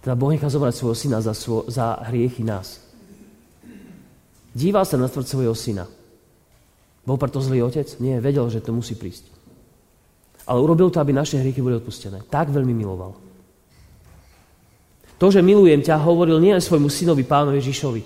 teda 0.00 0.16
Boh 0.16 0.32
nechal 0.32 0.48
zomrať 0.48 0.80
svojho 0.80 0.96
syna 0.96 1.20
za, 1.20 1.36
svo, 1.36 1.68
za 1.68 2.00
hriechy 2.08 2.40
nás. 2.40 2.80
Díval 4.56 4.88
sa 4.88 4.96
na 4.96 5.12
smrť 5.12 5.28
svojho 5.28 5.52
syna. 5.52 5.84
Bol 7.04 7.20
preto 7.20 7.44
zlý 7.44 7.68
otec? 7.68 7.84
Nie, 8.00 8.16
vedel, 8.24 8.48
že 8.48 8.64
to 8.64 8.72
musí 8.72 8.96
prísť. 8.96 9.28
Ale 10.48 10.64
urobil 10.64 10.88
to, 10.88 11.04
aby 11.04 11.12
naše 11.12 11.36
hriechy 11.36 11.60
boli 11.60 11.76
odpustené. 11.76 12.24
Tak 12.32 12.48
veľmi 12.48 12.72
miloval. 12.72 13.27
To, 15.18 15.26
že 15.34 15.42
milujem 15.42 15.82
ťa, 15.82 15.98
hovoril 15.98 16.38
nie 16.38 16.54
svojmu 16.54 16.86
synovi, 16.86 17.26
pánovi 17.26 17.58
Ježišovi. 17.58 18.02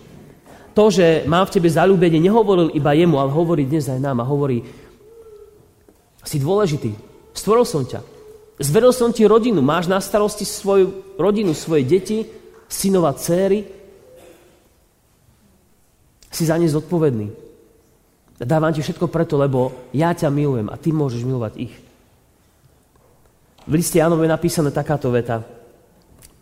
To, 0.73 0.88
že 0.88 1.28
mám 1.28 1.45
v 1.45 1.54
tebe 1.61 1.69
zalúbenie, 1.69 2.16
nehovoril 2.16 2.73
iba 2.73 2.97
jemu, 2.97 3.21
ale 3.21 3.28
hovorí 3.28 3.69
dnes 3.69 3.85
aj 3.92 4.00
nám 4.00 4.25
a 4.25 4.28
hovorí, 4.28 4.64
si 6.25 6.40
dôležitý, 6.40 7.12
Stvoril 7.33 7.64
som 7.64 7.83
ťa. 7.83 8.00
Zveril 8.61 8.92
som 8.92 9.11
ti 9.11 9.25
rodinu. 9.25 9.64
Máš 9.64 9.88
na 9.88 9.99
starosti 9.99 10.45
svoju 10.45 11.16
rodinu, 11.16 11.57
svoje 11.57 11.83
deti, 11.88 12.28
synova, 12.69 13.16
céry. 13.16 13.64
Si 16.28 16.45
za 16.45 16.57
ne 16.61 16.69
zodpovedný. 16.69 17.28
Dávam 18.42 18.73
ti 18.73 18.85
všetko 18.85 19.09
preto, 19.09 19.40
lebo 19.40 19.90
ja 19.97 20.12
ťa 20.12 20.28
milujem 20.28 20.69
a 20.69 20.76
ty 20.76 20.92
môžeš 20.92 21.25
milovať 21.25 21.52
ich. 21.69 21.75
V 23.62 23.73
liste 23.78 24.02
Jánovi 24.02 24.26
je 24.26 24.35
napísaná 24.35 24.71
takáto 24.75 25.09
veta. 25.14 25.47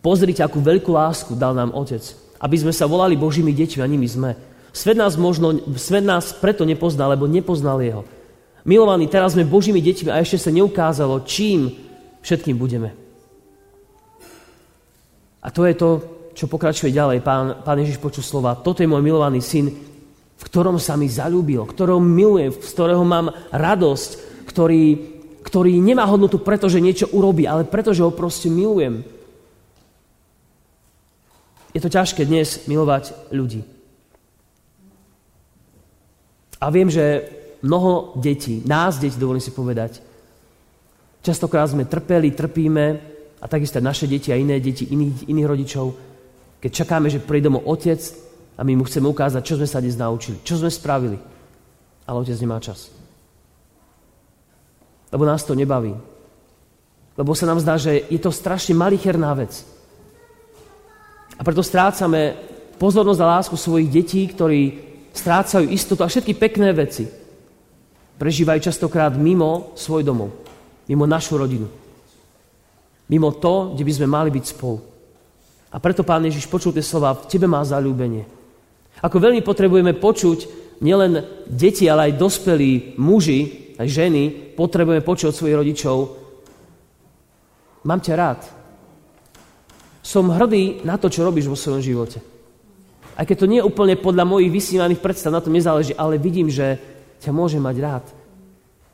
Pozrite, 0.01 0.41
akú 0.41 0.57
veľkú 0.57 0.97
lásku 0.97 1.37
dal 1.37 1.53
nám 1.53 1.77
Otec, 1.77 2.01
aby 2.41 2.57
sme 2.57 2.73
sa 2.73 2.89
volali 2.89 3.13
Božími 3.13 3.53
deťmi 3.53 3.81
a 3.85 3.87
nimi 3.87 4.09
sme. 4.09 4.33
Svet 4.73 4.97
nás, 4.97 5.13
možno, 5.13 5.53
svet 5.77 6.01
nás 6.01 6.33
preto 6.33 6.65
nepoznal, 6.65 7.13
lebo 7.13 7.29
nepoznal 7.29 7.77
Jeho. 7.85 8.01
Milovaní, 8.65 9.05
teraz 9.05 9.37
sme 9.37 9.45
Božími 9.45 9.77
deťmi 9.77 10.09
a 10.09 10.21
ešte 10.21 10.41
sa 10.41 10.51
neukázalo, 10.53 11.21
čím 11.25 11.69
všetkým 12.25 12.57
budeme. 12.57 12.93
A 15.41 15.49
to 15.49 15.65
je 15.65 15.73
to, 15.73 15.89
čo 16.37 16.45
pokračuje 16.49 16.93
ďalej. 16.93 17.25
Pán, 17.25 17.65
pán 17.65 17.81
Ježiš 17.81 17.97
počul 17.97 18.21
slova. 18.21 18.57
Toto 18.57 18.85
je 18.85 18.89
môj 18.89 19.01
milovaný 19.01 19.41
syn, 19.41 19.69
v 20.37 20.43
ktorom 20.45 20.81
sa 20.81 20.97
mi 20.97 21.09
zalúbil, 21.09 21.65
ktorého 21.69 22.01
milujem, 22.01 22.53
z 22.53 22.69
ktorého 22.73 23.05
mám 23.05 23.33
radosť, 23.53 24.09
ktorý, 24.49 24.83
ktorý 25.45 25.77
nemá 25.77 26.05
hodnotu 26.09 26.41
preto, 26.41 26.69
že 26.69 26.81
niečo 26.81 27.09
urobí, 27.13 27.45
ale 27.45 27.69
preto, 27.69 27.93
že 27.93 28.01
ho 28.05 28.13
proste 28.13 28.49
milujem. 28.49 29.20
Je 31.71 31.79
to 31.79 31.87
ťažké 31.87 32.27
dnes 32.27 32.67
milovať 32.67 33.31
ľudí. 33.31 33.63
A 36.61 36.69
viem, 36.69 36.91
že 36.91 37.25
mnoho 37.63 38.13
detí, 38.19 38.61
nás 38.67 38.99
detí, 38.99 39.17
dovolím 39.17 39.41
si 39.41 39.55
povedať. 39.55 40.03
Častokrát 41.21 41.69
sme 41.69 41.89
trpeli, 41.89 42.33
trpíme 42.33 42.85
a 43.41 43.45
takisto 43.47 43.81
naše 43.81 44.05
deti 44.05 44.29
a 44.29 44.37
iné 44.37 44.61
deti 44.61 44.85
iných, 44.89 45.29
iných 45.29 45.49
rodičov, 45.49 45.85
keď 46.61 46.71
čakáme, 46.85 47.09
že 47.09 47.23
príde 47.23 47.49
domov 47.49 47.65
otec 47.65 47.97
a 48.57 48.61
my 48.61 48.77
mu 48.77 48.85
chceme 48.85 49.09
ukázať, 49.09 49.41
čo 49.41 49.57
sme 49.57 49.65
sa 49.65 49.81
dnes 49.81 49.97
naučili, 49.97 50.37
čo 50.45 50.61
sme 50.61 50.69
spravili. 50.69 51.17
Ale 52.05 52.21
otec 52.21 52.37
nemá 52.37 52.61
čas. 52.61 52.93
Lebo 55.09 55.25
nás 55.25 55.41
to 55.41 55.57
nebaví. 55.57 55.97
Lebo 57.17 57.31
sa 57.33 57.49
nám 57.49 57.59
zdá, 57.59 57.77
že 57.81 58.05
je 58.05 58.19
to 58.21 58.29
strašne 58.29 58.77
malicherná 58.77 59.33
vec. 59.33 59.65
A 61.41 61.45
preto 61.45 61.65
strácame 61.65 62.37
pozornosť 62.77 63.21
a 63.25 63.31
lásku 63.41 63.57
svojich 63.57 63.89
detí, 63.89 64.29
ktorí 64.29 64.77
strácajú 65.09 65.65
istotu 65.73 66.05
a 66.05 66.11
všetky 66.11 66.37
pekné 66.37 66.69
veci 66.69 67.09
prežívajú 68.21 68.69
častokrát 68.69 69.17
mimo 69.17 69.73
svoj 69.73 70.05
domov, 70.05 70.29
mimo 70.85 71.09
našu 71.09 71.41
rodinu. 71.41 71.65
Mimo 73.09 73.33
to, 73.41 73.73
kde 73.73 73.81
by 73.81 73.93
sme 73.97 74.07
mali 74.07 74.29
byť 74.29 74.45
spolu. 74.53 74.77
A 75.73 75.81
preto 75.81 76.05
Pán 76.05 76.21
Ježiš 76.21 76.45
počul 76.45 76.77
tie 76.77 76.85
slova, 76.85 77.17
v 77.17 77.25
tebe 77.25 77.49
má 77.49 77.65
zalúbenie. 77.65 78.29
Ako 79.01 79.17
veľmi 79.17 79.41
potrebujeme 79.41 79.97
počuť 79.97 80.45
nielen 80.85 81.25
deti, 81.49 81.89
ale 81.89 82.13
aj 82.13 82.21
dospelí 82.21 83.01
muži, 83.01 83.73
aj 83.81 83.89
ženy, 83.89 84.53
potrebujeme 84.53 85.01
počuť 85.01 85.33
od 85.33 85.37
svojich 85.41 85.57
rodičov, 85.57 85.97
mám 87.81 87.97
ťa 87.97 88.13
rád. 88.13 88.60
Som 90.11 90.27
hrdý 90.27 90.83
na 90.83 90.99
to, 90.99 91.07
čo 91.07 91.23
robíš 91.23 91.47
vo 91.47 91.55
svojom 91.55 91.79
živote. 91.79 92.19
Aj 93.15 93.23
keď 93.23 93.37
to 93.39 93.47
nie 93.47 93.63
je 93.63 93.67
úplne 93.71 93.95
podľa 93.95 94.27
mojich 94.27 94.51
vysívaných 94.51 94.99
predstav, 94.99 95.31
na 95.31 95.39
tom 95.39 95.55
nezáleží, 95.55 95.95
ale 95.95 96.19
vidím, 96.19 96.51
že 96.51 96.75
ťa 97.23 97.31
môžem 97.31 97.63
mať 97.63 97.75
rád. 97.79 98.05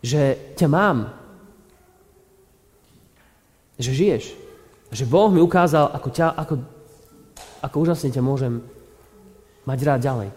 Že 0.05 0.37
ťa 0.53 0.67
mám. 0.69 1.09
Že 3.81 3.91
žiješ. 3.97 4.23
Že 4.93 5.09
Boh 5.09 5.33
mi 5.33 5.41
ukázal, 5.41 5.89
ako, 5.89 6.09
ťa, 6.13 6.37
ako, 6.37 6.53
ako 7.65 7.75
úžasne 7.81 8.13
ťa 8.13 8.21
môžem 8.21 8.61
mať 9.65 9.79
rád 9.89 10.05
ďalej. 10.05 10.29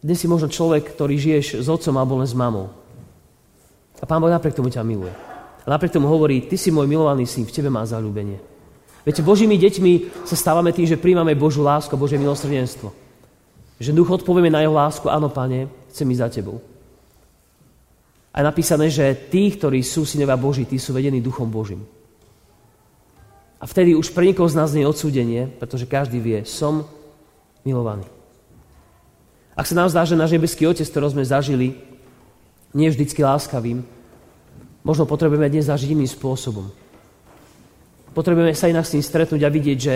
Dnes 0.00 0.16
si 0.16 0.24
možno 0.24 0.48
človek, 0.48 0.88
ktorý 0.88 1.20
žiješ 1.20 1.60
s 1.60 1.68
otcom 1.68 2.00
alebo 2.00 2.16
len 2.16 2.28
s 2.28 2.32
mamou. 2.32 2.72
A 4.00 4.08
Pán 4.08 4.24
Boh 4.24 4.32
napriek 4.32 4.56
tomu 4.56 4.72
ťa 4.72 4.80
miluje. 4.80 5.27
A 5.68 5.76
napriek 5.76 5.92
tomu 5.92 6.08
hovorí, 6.08 6.48
ty 6.48 6.56
si 6.56 6.72
môj 6.72 6.88
milovaný 6.88 7.28
syn, 7.28 7.44
v 7.44 7.52
tebe 7.52 7.68
má 7.68 7.84
zalúbenie. 7.84 8.40
Viete, 9.04 9.20
Božími 9.20 9.60
deťmi 9.60 10.24
sa 10.24 10.32
stávame 10.32 10.72
tým, 10.72 10.88
že 10.88 10.96
príjmame 10.96 11.36
Božú 11.36 11.60
lásku 11.60 11.92
Božie 11.92 12.16
milosrdenstvo. 12.16 12.88
Že 13.76 13.92
duch 13.92 14.08
odpovieme 14.08 14.48
na 14.48 14.64
jeho 14.64 14.72
lásku, 14.72 15.04
áno, 15.12 15.28
pane, 15.28 15.68
chcem 15.92 16.08
ísť 16.08 16.22
za 16.24 16.28
tebou. 16.32 16.64
A 18.32 18.40
je 18.40 18.48
napísané, 18.48 18.88
že 18.88 19.12
tí, 19.28 19.52
ktorí 19.52 19.84
sú 19.84 20.08
synovia 20.08 20.40
Boží, 20.40 20.64
tí 20.64 20.80
sú 20.80 20.96
vedení 20.96 21.20
duchom 21.20 21.52
Božím. 21.52 21.84
A 23.60 23.68
vtedy 23.68 23.92
už 23.92 24.08
pre 24.16 24.24
nikoho 24.24 24.48
z 24.48 24.56
nás 24.56 24.72
nie 24.72 24.88
je 24.88 24.90
odsúdenie, 24.90 25.52
pretože 25.60 25.84
každý 25.84 26.16
vie, 26.16 26.48
som 26.48 26.88
milovaný. 27.60 28.08
Ak 29.52 29.68
sa 29.68 29.76
nám 29.76 29.92
zdá, 29.92 30.08
že 30.08 30.16
náš 30.16 30.32
nebeský 30.32 30.64
Otec, 30.64 30.88
ktorý 30.88 31.12
sme 31.12 31.28
zažili, 31.28 31.76
nie 32.72 32.88
je 32.88 32.94
vždycky 32.96 33.20
láskavým, 33.20 33.84
možno 34.88 35.04
potrebujeme 35.04 35.52
dnes 35.52 35.68
zažiť 35.68 35.92
iným 35.92 36.08
spôsobom. 36.08 36.64
Potrebujeme 38.16 38.56
sa 38.56 38.72
inak 38.72 38.88
s 38.88 38.96
tým 38.96 39.04
stretnúť 39.04 39.44
a 39.44 39.52
vidieť, 39.52 39.78
že 39.78 39.94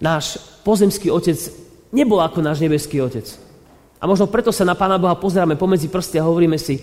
náš 0.00 0.40
pozemský 0.64 1.12
Otec 1.12 1.36
nebol 1.92 2.16
ako 2.24 2.40
náš 2.40 2.64
nebeský 2.64 3.04
Otec. 3.04 3.28
A 4.00 4.08
možno 4.08 4.24
preto 4.24 4.48
sa 4.48 4.64
na 4.64 4.72
Pána 4.72 4.96
Boha 4.96 5.12
pozeráme 5.12 5.60
pomedzi 5.60 5.92
prsty 5.92 6.16
a 6.16 6.24
hovoríme 6.24 6.56
si, 6.56 6.80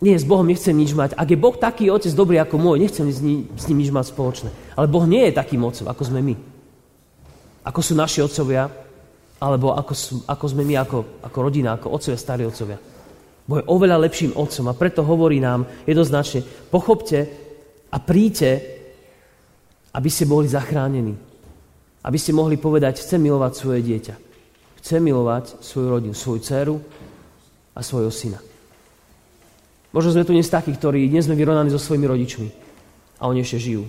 nie, 0.00 0.14
s 0.16 0.24
Bohom 0.24 0.46
nechcem 0.46 0.72
nič 0.72 0.94
mať. 0.94 1.12
Ak 1.12 1.28
je 1.28 1.36
Boh 1.36 1.52
taký 1.52 1.92
otec 1.92 2.08
dobrý 2.16 2.40
ako 2.40 2.56
môj, 2.56 2.80
nechcem 2.80 3.04
s 3.04 3.20
ním, 3.20 3.44
s 3.52 3.68
ním 3.68 3.84
nič 3.84 3.92
mať 3.92 4.08
spoločné. 4.08 4.48
Ale 4.72 4.88
Boh 4.88 5.04
nie 5.04 5.28
je 5.28 5.36
takým 5.36 5.60
otcom, 5.60 5.92
ako 5.92 6.02
sme 6.08 6.24
my. 6.24 6.34
Ako 7.68 7.84
sú 7.84 7.92
naši 7.92 8.24
otcovia, 8.24 8.64
alebo 9.36 9.76
ako, 9.76 9.92
sú, 9.92 10.24
ako 10.24 10.44
sme 10.48 10.64
my, 10.64 10.80
ako, 10.80 11.20
ako 11.20 11.38
rodina, 11.44 11.76
ako 11.76 11.92
otcovia, 11.92 12.16
starí 12.16 12.48
otcovia. 12.48 12.80
Boh 13.50 13.58
je 13.58 13.66
oveľa 13.66 14.06
lepším 14.06 14.38
otcom 14.38 14.70
a 14.70 14.78
preto 14.78 15.02
hovorí 15.02 15.42
nám 15.42 15.66
jednoznačne, 15.82 16.46
pochopte 16.70 17.26
a 17.90 17.98
príďte, 17.98 18.78
aby 19.90 20.06
ste 20.06 20.30
boli 20.30 20.46
zachránení. 20.46 21.18
Aby 22.06 22.14
ste 22.14 22.30
mohli 22.30 22.54
povedať, 22.54 23.02
chcem 23.02 23.18
milovať 23.18 23.52
svoje 23.58 23.82
dieťa. 23.82 24.14
Chcem 24.78 25.02
milovať 25.02 25.66
svoju 25.66 25.86
rodinu, 25.90 26.14
svoju 26.14 26.38
dceru 26.46 26.78
a 27.74 27.82
svojho 27.82 28.14
syna. 28.14 28.38
Možno 29.90 30.14
sme 30.14 30.22
tu 30.22 30.30
dnes 30.30 30.46
takí, 30.46 30.70
ktorí 30.70 31.10
nie 31.10 31.18
sme 31.18 31.34
vyrovnaní 31.34 31.74
so 31.74 31.82
svojimi 31.82 32.06
rodičmi 32.06 32.48
a 33.18 33.26
oni 33.26 33.42
ešte 33.42 33.58
žijú. 33.66 33.82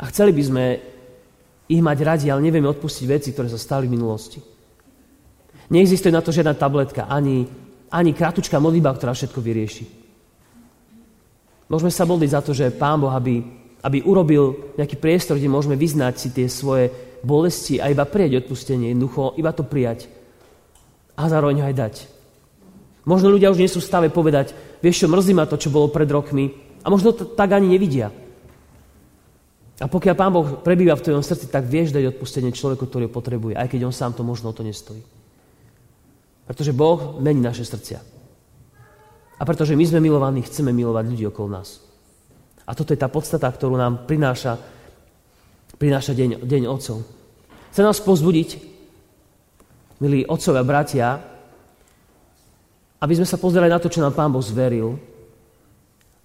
A 0.00 0.08
chceli 0.08 0.32
by 0.32 0.42
sme 0.42 0.64
ich 1.68 1.84
mať 1.84 1.98
radi, 2.00 2.26
ale 2.32 2.40
nevieme 2.48 2.72
odpustiť 2.72 3.04
veci, 3.04 3.36
ktoré 3.36 3.52
sa 3.52 3.60
stali 3.60 3.84
v 3.84 3.94
minulosti. 4.00 4.40
Neexistuje 5.68 6.16
na 6.16 6.24
to 6.24 6.32
žiadna 6.32 6.56
tabletka, 6.56 7.04
ani, 7.04 7.44
ani 7.90 8.10
krátučká 8.14 8.58
modlíba, 8.58 8.94
ktorá 8.94 9.14
všetko 9.14 9.38
vyrieši. 9.38 9.84
Môžeme 11.66 11.90
sa 11.90 12.06
modliť 12.06 12.30
za 12.30 12.40
to, 12.42 12.54
že 12.54 12.74
Pán 12.74 13.02
Boh, 13.02 13.10
aby 13.10 13.42
aby 13.86 14.02
urobil 14.02 14.74
nejaký 14.74 14.98
priestor, 14.98 15.38
kde 15.38 15.46
môžeme 15.46 15.78
vyznať 15.78 16.14
si 16.18 16.28
tie 16.34 16.50
svoje 16.50 16.90
bolesti 17.22 17.78
a 17.78 17.86
iba 17.86 18.02
prijať 18.02 18.42
odpustenie, 18.42 18.90
jednoducho 18.90 19.38
iba 19.38 19.54
to 19.54 19.62
prijať 19.62 20.10
a 21.14 21.30
zároveň 21.30 21.62
ho 21.62 21.66
aj 21.70 21.76
dať. 21.78 21.94
Možno 23.06 23.30
ľudia 23.30 23.54
už 23.54 23.62
nie 23.62 23.70
sú 23.70 23.78
v 23.78 23.86
stave 23.86 24.08
povedať, 24.10 24.50
vieš 24.82 25.04
čo, 25.04 25.06
mrzí 25.06 25.32
ma 25.38 25.46
to, 25.46 25.54
čo 25.54 25.70
bolo 25.70 25.86
pred 25.86 26.10
rokmi 26.10 26.50
a 26.82 26.90
možno 26.90 27.14
to 27.14 27.22
tak 27.38 27.54
ani 27.54 27.70
nevidia. 27.70 28.10
A 29.78 29.86
pokiaľ 29.86 30.14
Pán 30.18 30.32
Boh 30.34 30.46
prebýva 30.66 30.98
v 30.98 31.04
tvojom 31.06 31.22
srdci, 31.22 31.46
tak 31.46 31.68
vieš 31.70 31.94
dať 31.94 32.16
odpustenie 32.16 32.50
človeku, 32.50 32.90
ktorý 32.90 33.06
ho 33.06 33.12
potrebuje, 33.12 33.54
aj 33.54 33.70
keď 33.70 33.80
on 33.86 33.94
sám 33.94 34.18
to 34.18 34.26
možno 34.26 34.50
o 34.50 34.56
to 34.56 34.66
nestojí. 34.66 34.98
Pretože 36.46 36.72
Boh 36.72 37.18
mení 37.18 37.42
naše 37.42 37.66
srdcia. 37.66 37.98
A 39.36 39.42
pretože 39.44 39.76
my 39.76 39.84
sme 39.84 40.00
milovaní, 40.00 40.40
chceme 40.46 40.72
milovať 40.72 41.04
ľudí 41.10 41.24
okolo 41.28 41.60
nás. 41.60 41.82
A 42.66 42.72
toto 42.72 42.94
je 42.94 42.98
tá 42.98 43.10
podstata, 43.10 43.50
ktorú 43.50 43.76
nám 43.76 44.08
prináša, 44.08 44.58
prináša 45.76 46.16
deň, 46.16 46.46
deň 46.46 46.62
otcov. 46.66 47.04
Chce 47.70 47.82
nás 47.84 48.00
pozbudiť, 48.00 48.48
milí 50.00 50.24
otcovia, 50.24 50.64
bratia, 50.64 51.08
aby 52.96 53.12
sme 53.12 53.28
sa 53.28 53.36
pozerali 53.36 53.68
na 53.68 53.76
to, 53.76 53.92
čo 53.92 54.00
nám 54.00 54.16
Pán 54.16 54.32
Boh 54.32 54.40
zveril, 54.40 54.96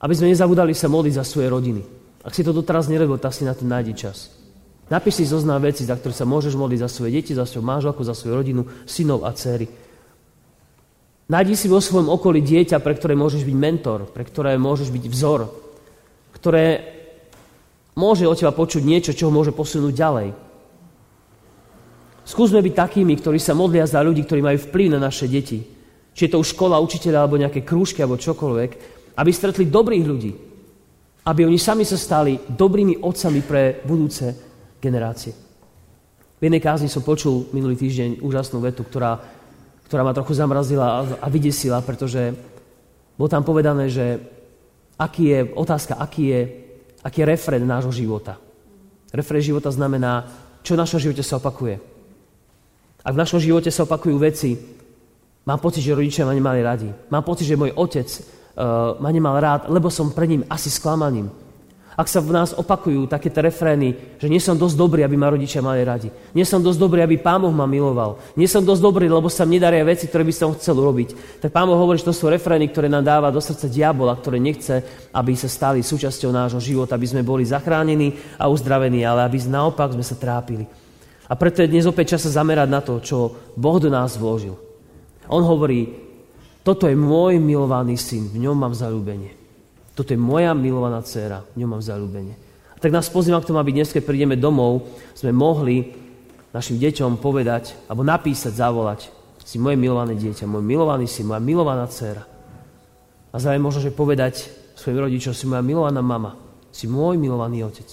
aby 0.02 0.14
sme 0.16 0.32
nezabudali 0.32 0.72
sa 0.74 0.88
modliť 0.88 1.14
za 1.20 1.26
svoje 1.28 1.52
rodiny. 1.52 1.84
Ak 2.24 2.34
si 2.34 2.46
to 2.46 2.56
doteraz 2.56 2.88
nerobil, 2.88 3.20
tak 3.20 3.36
si 3.36 3.44
na 3.44 3.54
to 3.54 3.68
nájdi 3.68 3.94
čas. 3.98 4.34
Napíš 4.88 5.24
si 5.24 5.30
zoznam 5.30 5.62
veci, 5.62 5.88
za 5.88 5.96
ktoré 5.96 6.12
sa 6.16 6.28
môžeš 6.28 6.56
modliť 6.58 6.80
za 6.84 6.90
svoje 6.92 7.12
deti, 7.16 7.32
za 7.32 7.48
svoju 7.48 7.64
manželku, 7.64 8.02
za 8.04 8.16
svoju 8.16 8.34
rodinu, 8.40 8.62
synov 8.84 9.24
a 9.24 9.32
dcery. 9.32 9.68
Nájdi 11.32 11.56
si 11.56 11.72
vo 11.72 11.80
svojom 11.80 12.12
okolí 12.12 12.44
dieťa, 12.44 12.84
pre 12.84 12.92
ktoré 12.92 13.16
môžeš 13.16 13.48
byť 13.48 13.56
mentor, 13.56 14.04
pre 14.12 14.28
ktoré 14.28 14.60
môžeš 14.60 14.92
byť 14.92 15.04
vzor, 15.08 15.48
ktoré 16.36 16.66
môže 17.96 18.28
od 18.28 18.36
teba 18.36 18.52
počuť 18.52 18.84
niečo, 18.84 19.16
čo 19.16 19.32
ho 19.32 19.36
môže 19.36 19.56
posunúť 19.56 19.96
ďalej. 19.96 20.30
Skúsme 22.28 22.60
byť 22.60 22.74
takými, 22.76 23.16
ktorí 23.16 23.40
sa 23.40 23.56
modlia 23.56 23.88
za 23.88 24.04
ľudí, 24.04 24.28
ktorí 24.28 24.44
majú 24.44 24.60
vplyv 24.60 24.88
na 24.92 25.00
naše 25.00 25.32
deti. 25.32 25.64
Či 26.12 26.28
je 26.28 26.32
to 26.36 26.44
už 26.44 26.52
škola, 26.52 26.84
učiteľa, 26.84 27.24
alebo 27.24 27.40
nejaké 27.40 27.64
krúžky, 27.64 28.04
alebo 28.04 28.20
čokoľvek, 28.20 28.72
aby 29.16 29.32
stretli 29.32 29.72
dobrých 29.72 30.04
ľudí. 30.04 30.32
Aby 31.32 31.48
oni 31.48 31.56
sami 31.56 31.88
sa 31.88 31.96
stali 31.96 32.36
dobrými 32.44 33.00
otcami 33.00 33.40
pre 33.40 33.80
budúce 33.88 34.36
generácie. 34.84 35.32
V 35.32 36.42
jednej 36.44 36.60
kázni 36.60 36.92
som 36.92 37.08
počul 37.08 37.48
minulý 37.56 37.80
týždeň 37.80 38.20
úžasnú 38.20 38.60
vetu, 38.60 38.84
ktorá 38.84 39.41
ktorá 39.92 40.08
ma 40.08 40.16
trochu 40.16 40.40
zamrazila 40.40 41.04
a 41.20 41.28
vydesila, 41.28 41.84
pretože 41.84 42.32
bolo 43.20 43.28
tam 43.28 43.44
povedané, 43.44 43.92
že 43.92 44.24
aký 44.96 45.24
je, 45.28 45.40
otázka, 45.52 46.00
aký 46.00 46.24
je, 46.32 46.42
aký 47.04 47.20
je 47.20 47.28
refren 47.28 47.60
nášho 47.68 47.92
života. 47.92 48.40
Refren 49.12 49.44
života 49.44 49.68
znamená, 49.68 50.32
čo 50.64 50.80
v 50.80 50.82
našom 50.88 50.96
živote 50.96 51.20
sa 51.20 51.44
opakuje. 51.44 51.76
Ak 53.04 53.12
v 53.12 53.20
našom 53.20 53.44
živote 53.44 53.68
sa 53.68 53.84
opakujú 53.84 54.16
veci, 54.16 54.56
mám 55.44 55.60
pocit, 55.60 55.84
že 55.84 55.92
rodičia 55.92 56.24
ma 56.24 56.32
nemali 56.32 56.64
radi. 56.64 56.88
Mám 57.12 57.28
pocit, 57.28 57.44
že 57.44 57.60
môj 57.60 57.76
otec 57.76 58.08
uh, 58.08 58.96
ma 58.96 59.12
nemal 59.12 59.44
rád, 59.44 59.68
lebo 59.68 59.92
som 59.92 60.16
pred 60.16 60.32
ním 60.32 60.48
asi 60.48 60.72
sklamaním. 60.72 61.28
Ak 61.92 62.08
sa 62.08 62.24
v 62.24 62.32
nás 62.32 62.56
opakujú 62.56 63.04
takéto 63.04 63.44
refrény, 63.44 64.16
že 64.16 64.32
nie 64.32 64.40
som 64.40 64.56
dosť 64.56 64.80
dobrý, 64.80 65.04
aby 65.04 65.20
ma 65.20 65.28
rodičia 65.28 65.60
mali 65.60 65.84
radi. 65.84 66.08
Nie 66.32 66.48
som 66.48 66.64
dosť 66.64 66.80
dobrý, 66.80 67.04
aby 67.04 67.20
Pán 67.20 67.44
Boh 67.44 67.52
ma 67.52 67.68
miloval. 67.68 68.16
Nie 68.40 68.48
som 68.48 68.64
dosť 68.64 68.80
dobrý, 68.80 69.12
lebo 69.12 69.28
sa 69.28 69.44
nedaria 69.44 69.84
veci, 69.84 70.08
ktoré 70.08 70.24
by 70.24 70.32
som 70.32 70.56
chcel 70.56 70.80
urobiť. 70.80 71.44
Tak 71.44 71.52
Pán 71.52 71.68
Boh 71.68 71.76
hovorí, 71.76 72.00
že 72.00 72.08
to 72.08 72.16
sú 72.16 72.32
refrény, 72.32 72.72
ktoré 72.72 72.88
nám 72.88 73.04
dáva 73.04 73.28
do 73.28 73.44
srdca 73.44 73.68
diabola, 73.68 74.16
ktoré 74.16 74.40
nechce, 74.40 74.80
aby 75.12 75.36
sa 75.36 75.52
stali 75.52 75.84
súčasťou 75.84 76.32
nášho 76.32 76.64
života, 76.64 76.96
aby 76.96 77.12
sme 77.12 77.28
boli 77.28 77.44
zachránení 77.44 78.16
a 78.40 78.48
uzdravení, 78.48 79.04
ale 79.04 79.28
aby 79.28 79.44
naopak 79.44 79.92
sme 79.92 80.06
sa 80.08 80.16
trápili. 80.16 80.64
A 81.28 81.36
preto 81.36 81.60
je 81.60 81.72
dnes 81.76 81.84
opäť 81.84 82.16
čas 82.16 82.24
sa 82.24 82.40
zamerať 82.40 82.70
na 82.72 82.80
to, 82.80 83.04
čo 83.04 83.36
Boh 83.60 83.78
do 83.84 83.92
nás 83.92 84.16
vložil. 84.16 84.56
On 85.28 85.44
hovorí, 85.44 85.92
toto 86.64 86.88
je 86.88 86.96
môj 86.96 87.36
milovaný 87.36 88.00
syn, 88.00 88.32
v 88.32 88.48
ňom 88.48 88.56
mám 88.56 88.72
zalúbenie. 88.72 89.41
Toto 89.92 90.16
je 90.16 90.20
moja 90.20 90.56
milovaná 90.56 91.04
dcéra, 91.04 91.44
v 91.56 91.64
ňom 91.64 91.70
mám 91.78 91.84
zalúbenie. 91.84 92.36
A 92.74 92.78
tak 92.80 92.96
nás 92.96 93.12
pozývam 93.12 93.44
k 93.44 93.52
tomu, 93.52 93.60
aby 93.60 93.76
dnes, 93.76 93.92
keď 93.92 94.08
prídeme 94.08 94.40
domov, 94.40 94.88
sme 95.14 95.36
mohli 95.36 95.92
našim 96.56 96.80
deťom 96.80 97.20
povedať, 97.20 97.76
alebo 97.92 98.04
napísať, 98.04 98.56
zavolať, 98.56 99.12
si 99.44 99.60
moje 99.60 99.76
milované 99.76 100.16
dieťa, 100.16 100.48
môj 100.48 100.64
milovaný 100.64 101.12
si, 101.12 101.28
moja 101.28 101.44
milovaná 101.44 101.88
dcéra. 101.92 102.24
A 103.32 103.36
zároveň 103.36 103.64
možno, 103.64 103.80
že 103.84 103.92
povedať 103.92 104.48
svojim 104.80 105.04
rodičom, 105.08 105.36
si 105.36 105.48
moja 105.48 105.64
milovaná 105.64 106.00
mama, 106.00 106.40
si 106.72 106.88
môj 106.88 107.20
milovaný 107.20 107.68
otec. 107.68 107.88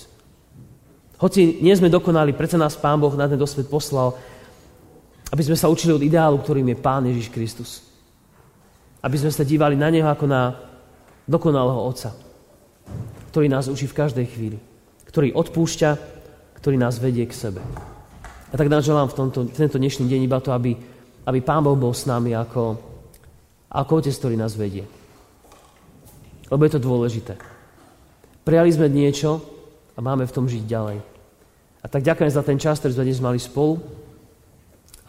Hoci 1.19 1.59
nie 1.59 1.75
sme 1.75 1.91
dokonali, 1.91 2.31
predsa 2.31 2.55
nás 2.55 2.79
Pán 2.79 3.03
Boh 3.03 3.11
na 3.19 3.27
ten 3.27 3.39
dosvet 3.39 3.67
poslal, 3.67 4.15
aby 5.35 5.43
sme 5.43 5.59
sa 5.59 5.67
učili 5.67 5.93
od 5.93 6.03
ideálu, 6.07 6.39
ktorým 6.39 6.71
je 6.73 6.79
Pán 6.79 7.03
Ježiš 7.11 7.29
Kristus. 7.35 7.71
Aby 9.03 9.19
sme 9.19 9.35
sa 9.35 9.43
dívali 9.43 9.75
na 9.75 9.91
Neho 9.91 10.07
ako 10.07 10.27
na 10.31 10.68
dokonalého 11.29 11.85
Otca, 11.85 12.17
ktorý 13.31 13.53
nás 13.53 13.69
učí 13.69 13.85
v 13.85 13.99
každej 14.01 14.27
chvíli, 14.33 14.59
ktorý 15.05 15.37
odpúšťa, 15.37 15.91
ktorý 16.59 16.81
nás 16.81 16.97
vedie 16.99 17.29
k 17.29 17.37
sebe. 17.37 17.61
A 18.49 18.55
tak 18.57 18.73
nám 18.73 18.81
želám 18.81 19.13
v, 19.13 19.15
tomto, 19.15 19.39
tento 19.53 19.77
dnešný 19.77 20.09
deň 20.09 20.21
iba 20.25 20.41
to, 20.41 20.57
aby, 20.57 20.73
aby 21.29 21.39
Pán 21.45 21.61
Boh 21.61 21.77
bol 21.77 21.93
s 21.93 22.09
nami 22.09 22.33
ako, 22.33 22.81
ako 23.69 23.93
Otec, 24.01 24.17
ktorý 24.17 24.41
nás 24.41 24.57
vedie. 24.57 24.89
Lebo 26.49 26.65
je 26.65 26.73
to 26.73 26.81
dôležité. 26.81 27.37
Prijali 28.49 28.73
sme 28.73 28.89
niečo 28.89 29.45
a 29.93 30.01
máme 30.01 30.25
v 30.25 30.33
tom 30.33 30.49
žiť 30.49 30.65
ďalej. 30.65 30.99
A 31.85 31.87
tak 31.87 32.01
ďakujem 32.01 32.33
za 32.33 32.41
ten 32.41 32.57
čas, 32.57 32.81
ktorý 32.81 32.97
sme 32.97 33.05
dnes 33.05 33.21
mali 33.21 33.37
spolu. 33.37 33.77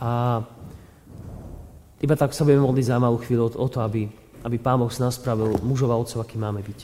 A 0.04 0.44
iba 2.04 2.16
tak 2.20 2.36
sa 2.36 2.44
budeme 2.44 2.68
modliť 2.68 2.86
za 2.92 3.00
malú 3.00 3.16
chvíľu 3.24 3.56
o 3.56 3.68
to, 3.72 3.80
aby 3.80 4.12
aby 4.44 4.58
Pán 4.58 4.80
Boh 4.80 4.92
z 4.92 5.04
nás 5.04 5.20
spravil 5.20 5.60
mužov 5.60 5.92
a 5.92 6.00
otcov, 6.00 6.24
aký 6.24 6.40
máme 6.40 6.64
byť. 6.64 6.80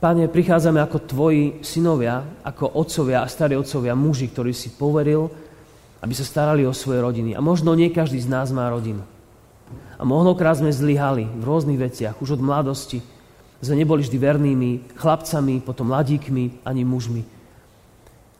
Páne, 0.00 0.32
prichádzame 0.32 0.80
ako 0.80 1.04
Tvoji 1.04 1.60
synovia, 1.60 2.24
ako 2.40 2.72
otcovia 2.72 3.20
a 3.20 3.28
starí 3.28 3.52
otcovia, 3.52 3.92
muži, 3.92 4.32
ktorí 4.32 4.56
si 4.56 4.72
poveril, 4.72 5.28
aby 6.00 6.12
sa 6.16 6.24
starali 6.24 6.64
o 6.64 6.72
svoje 6.72 7.04
rodiny. 7.04 7.36
A 7.36 7.44
možno 7.44 7.76
nie 7.76 7.92
každý 7.92 8.16
z 8.16 8.32
nás 8.32 8.48
má 8.48 8.64
rodinu. 8.72 9.04
A 10.00 10.02
mnohokrát 10.08 10.56
sme 10.56 10.72
zlyhali 10.72 11.28
v 11.28 11.44
rôznych 11.44 11.76
veciach, 11.76 12.16
už 12.24 12.40
od 12.40 12.44
mladosti. 12.44 13.04
Sme 13.60 13.76
neboli 13.76 14.00
vždy 14.00 14.16
vernými 14.16 14.96
chlapcami, 14.96 15.60
potom 15.60 15.92
mladíkmi, 15.92 16.64
ani 16.64 16.80
mužmi. 16.80 17.20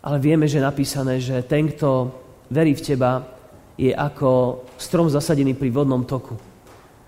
Ale 0.01 0.17
vieme, 0.17 0.49
že 0.49 0.57
je 0.57 0.65
napísané, 0.65 1.21
že 1.21 1.45
ten, 1.45 1.69
kto 1.69 2.09
verí 2.49 2.73
v 2.73 2.81
Teba, 2.81 3.21
je 3.77 3.93
ako 3.93 4.65
strom 4.81 5.13
zasadený 5.13 5.53
pri 5.53 5.69
vodnom 5.69 6.09
toku 6.09 6.50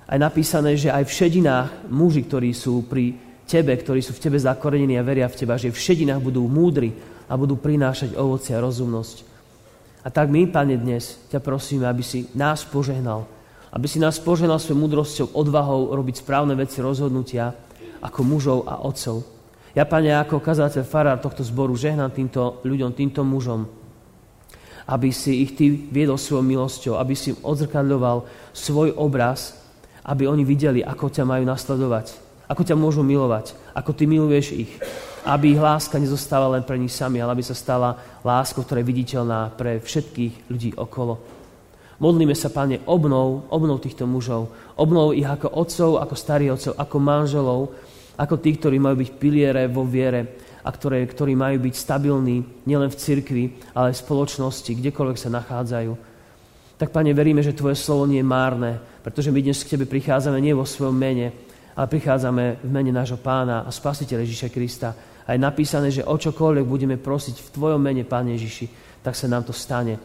aj 0.07 0.19
napísané, 0.19 0.75
že 0.75 0.91
aj 0.91 1.07
v 1.07 1.17
šedinách 1.17 1.69
muži, 1.91 2.27
ktorí 2.27 2.51
sú 2.51 2.87
pri 2.87 3.15
tebe, 3.47 3.75
ktorí 3.77 4.01
sú 4.01 4.17
v 4.17 4.23
tebe 4.23 4.39
zakorenení 4.39 4.97
a 4.99 5.07
veria 5.07 5.29
v 5.29 5.39
teba, 5.39 5.61
že 5.61 5.71
v 5.71 5.79
šedinách 5.79 6.21
budú 6.23 6.47
múdri 6.49 6.95
a 7.29 7.37
budú 7.39 7.57
prinášať 7.59 8.19
ovoci 8.19 8.57
a 8.57 8.63
rozumnosť. 8.63 9.17
A 10.03 10.11
tak 10.11 10.33
my, 10.35 10.51
Pane, 10.51 10.75
dnes 10.75 11.23
ťa 11.31 11.39
prosíme, 11.39 11.87
aby 11.87 12.03
si 12.03 12.27
nás 12.35 12.67
požehnal, 12.67 13.23
aby 13.71 13.87
si 13.87 14.03
nás 14.03 14.19
požehnal 14.19 14.59
svojou 14.59 14.83
múdrosťou, 14.83 15.27
odvahou 15.39 15.95
robiť 15.95 16.21
správne 16.21 16.59
veci, 16.59 16.83
rozhodnutia 16.83 17.55
ako 18.03 18.21
mužov 18.27 18.59
a 18.67 18.83
otcov. 18.83 19.23
Ja, 19.73 19.87
Pane, 19.87 20.13
ako 20.13 20.43
kazateľ 20.43 20.85
farár 20.85 21.23
tohto 21.23 21.47
zboru 21.47 21.79
žehnám 21.79 22.13
týmto 22.13 22.61
ľuďom, 22.67 22.93
týmto 22.93 23.23
mužom, 23.23 23.65
aby 24.91 25.15
si 25.15 25.47
ich 25.47 25.55
Ty 25.55 25.71
viedol 25.71 26.19
svojou 26.19 26.43
milosťou, 26.43 26.95
aby 26.99 27.15
si 27.15 27.33
im 27.33 27.41
odzrkadľoval 27.41 28.27
svoj 28.51 28.99
obraz, 28.99 29.62
aby 30.03 30.27
oni 30.27 30.43
videli, 30.43 30.81
ako 30.83 31.11
ťa 31.11 31.25
majú 31.27 31.45
nasledovať, 31.47 32.19
ako 32.51 32.63
ťa 32.67 32.77
môžu 32.77 33.07
milovať, 33.07 33.55
ako 33.73 33.91
ty 33.95 34.05
miluješ 34.05 34.47
ich. 34.53 34.73
Aby 35.23 35.55
ich 35.55 35.63
láska 35.63 36.03
nezostáva 36.03 36.51
len 36.51 36.67
pre 36.67 36.75
nich 36.75 36.91
sami, 36.91 37.23
ale 37.23 37.39
aby 37.39 37.47
sa 37.47 37.55
stala 37.55 37.95
láskou, 38.27 38.67
ktorá 38.67 38.83
je 38.83 38.91
viditeľná 38.91 39.55
pre 39.55 39.79
všetkých 39.79 40.51
ľudí 40.51 40.75
okolo. 40.75 41.23
Modlíme 42.03 42.35
sa, 42.35 42.51
Pane, 42.51 42.83
obnov, 42.91 43.47
obnov 43.47 43.79
týchto 43.79 44.11
mužov. 44.11 44.51
Obnov 44.75 45.15
ich 45.15 45.23
ako 45.23 45.55
otcov, 45.55 46.03
ako 46.03 46.15
starých 46.19 46.51
otcov, 46.59 46.73
ako 46.75 46.97
manželov, 46.99 47.61
ako 48.19 48.35
tí, 48.43 48.59
ktorí 48.59 48.83
majú 48.83 48.99
byť 48.99 49.11
piliere 49.23 49.71
vo 49.71 49.87
viere 49.87 50.43
a 50.67 50.69
ktoré, 50.75 51.07
ktorí 51.07 51.39
majú 51.39 51.63
byť 51.63 51.75
stabilní 51.79 52.67
nielen 52.67 52.91
v 52.91 52.99
cirkvi, 52.99 53.45
ale 53.79 53.95
aj 53.95 54.03
v 54.03 54.03
spoločnosti, 54.03 54.71
kdekoľvek 54.75 55.19
sa 55.19 55.31
nachádzajú. 55.31 56.12
Tak, 56.79 56.91
Pane, 56.91 57.15
veríme, 57.15 57.43
že 57.43 57.55
Tvoje 57.55 57.79
slovo 57.79 58.09
nie 58.09 58.21
je 58.21 58.27
márne, 58.27 58.81
pretože 59.03 59.31
my 59.31 59.39
dnes 59.43 59.63
k 59.63 59.77
Tebe 59.77 59.87
prichádzame 59.87 60.39
nie 60.43 60.57
vo 60.57 60.67
svojom 60.67 60.95
mene, 60.95 61.31
ale 61.73 61.87
prichádzame 61.89 62.65
v 62.65 62.71
mene 62.71 62.93
nášho 62.93 63.21
pána 63.21 63.65
a 63.65 63.71
spasiteľa 63.71 64.25
Ježíša 64.27 64.49
Krista. 64.53 64.91
A 65.23 65.33
je 65.33 65.41
napísané, 65.41 65.95
že 65.95 66.03
o 66.03 66.19
čokoľvek 66.19 66.67
budeme 66.67 66.97
prosiť 66.99 67.37
v 67.39 67.53
Tvojom 67.55 67.81
mene, 67.81 68.03
Pán 68.03 68.29
Ježiši, 68.29 68.99
tak 69.01 69.15
sa 69.15 69.31
nám 69.31 69.47
to 69.47 69.55
stane. 69.55 69.97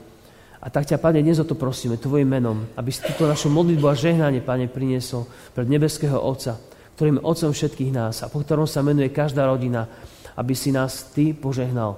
A 0.57 0.67
tak 0.73 0.89
ťa, 0.89 1.01
Pane, 1.01 1.21
dnes 1.21 1.37
o 1.41 1.45
to 1.45 1.53
prosíme, 1.57 2.01
Tvojim 2.01 2.29
menom, 2.29 2.65
aby 2.77 2.89
si 2.89 3.05
túto 3.05 3.29
našu 3.29 3.49
modlitbu 3.49 3.85
a 3.89 3.97
žehnanie, 3.97 4.41
Pane, 4.41 4.69
priniesol 4.69 5.25
pred 5.53 5.69
nebeského 5.69 6.17
Otca, 6.17 6.57
ktorým 6.97 7.21
je 7.21 7.25
Otcom 7.25 7.51
všetkých 7.53 7.91
nás 7.93 8.25
a 8.25 8.29
po 8.29 8.41
ktorom 8.41 8.65
sa 8.65 8.81
menuje 8.81 9.13
každá 9.13 9.45
rodina, 9.45 9.85
aby 10.33 10.53
si 10.57 10.73
nás 10.73 11.13
Ty 11.13 11.37
požehnal, 11.37 11.97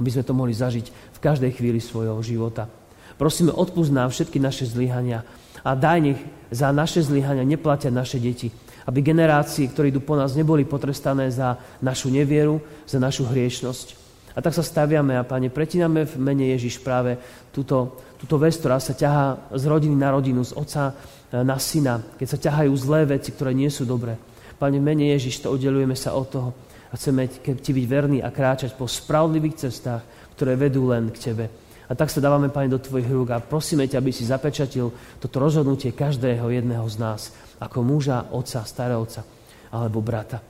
aby 0.00 0.08
sme 0.08 0.24
to 0.24 0.32
mohli 0.32 0.56
zažiť 0.56 1.16
v 1.16 1.18
každej 1.20 1.52
chvíli 1.56 1.80
svojho 1.80 2.16
života. 2.24 2.68
Prosíme, 3.18 3.50
odpúsť 3.50 3.92
nám 3.92 4.08
všetky 4.14 4.38
naše 4.38 4.64
zlyhania, 4.70 5.26
a 5.66 5.74
daj 5.74 5.98
nech 6.00 6.20
za 6.54 6.70
naše 6.70 7.02
zlyhania 7.02 7.44
neplatia 7.44 7.90
naše 7.90 8.22
deti. 8.22 8.48
Aby 8.88 9.04
generácie, 9.04 9.68
ktorí 9.68 9.92
idú 9.92 10.00
po 10.00 10.16
nás, 10.16 10.32
neboli 10.32 10.64
potrestané 10.64 11.28
za 11.28 11.60
našu 11.84 12.08
nevieru, 12.08 12.62
za 12.88 12.96
našu 12.96 13.28
hriešnosť. 13.28 14.08
A 14.32 14.40
tak 14.40 14.56
sa 14.56 14.64
staviame 14.64 15.18
a, 15.18 15.26
Pane, 15.26 15.52
pretíname 15.52 16.08
v 16.08 16.14
mene 16.16 16.48
Ježiš 16.56 16.80
práve 16.80 17.18
túto, 17.52 18.00
túto 18.16 18.38
vec, 18.40 18.56
ktorá 18.56 18.80
sa 18.80 18.96
ťahá 18.96 19.50
z 19.52 19.64
rodiny 19.66 19.92
na 19.98 20.08
rodinu, 20.14 20.40
z 20.46 20.56
otca 20.56 20.94
na 21.28 21.58
syna, 21.60 22.00
keď 22.16 22.26
sa 22.30 22.38
ťahajú 22.40 22.72
zlé 22.78 23.18
veci, 23.18 23.34
ktoré 23.34 23.52
nie 23.52 23.68
sú 23.68 23.84
dobré. 23.84 24.16
Pane, 24.56 24.80
mene 24.80 25.12
Ježiš, 25.12 25.44
to 25.44 25.52
oddelujeme 25.52 25.98
sa 25.98 26.16
od 26.16 26.26
toho 26.32 26.50
a 26.88 26.96
chceme 26.96 27.28
ti 27.60 27.70
byť 27.76 27.84
verní 27.84 28.18
a 28.24 28.32
kráčať 28.32 28.72
po 28.72 28.88
spravodlivých 28.88 29.68
cestách, 29.68 30.00
ktoré 30.38 30.56
vedú 30.56 30.88
len 30.88 31.12
k 31.12 31.28
Tebe. 31.28 31.67
A 31.88 31.96
tak 31.96 32.12
sa 32.12 32.20
dávame, 32.20 32.52
Pane, 32.52 32.68
do 32.68 32.76
Tvojich 32.76 33.08
rúk 33.08 33.32
a 33.32 33.40
prosíme 33.40 33.88
ťa, 33.88 34.04
aby 34.04 34.12
si 34.12 34.28
zapečatil 34.28 34.92
toto 35.16 35.36
rozhodnutie 35.40 35.96
každého 35.96 36.52
jedného 36.52 36.84
z 36.84 36.96
nás, 37.00 37.32
ako 37.56 37.80
muža, 37.80 38.28
otca, 38.28 38.60
starého 38.68 39.00
otca 39.00 39.24
alebo 39.72 40.04
brata. 40.04 40.44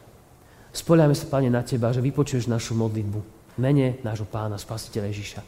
Spoliame 0.75 1.15
sa, 1.15 1.31
Pane, 1.31 1.47
na 1.47 1.63
Teba, 1.63 1.95
že 1.95 2.03
vypočuješ 2.03 2.51
našu 2.51 2.75
modlitbu. 2.75 3.39
Mene 3.59 3.99
nášho 4.07 4.27
Pána, 4.27 4.59
Spasiteľa 4.59 5.11
Ježiša. 5.11 5.41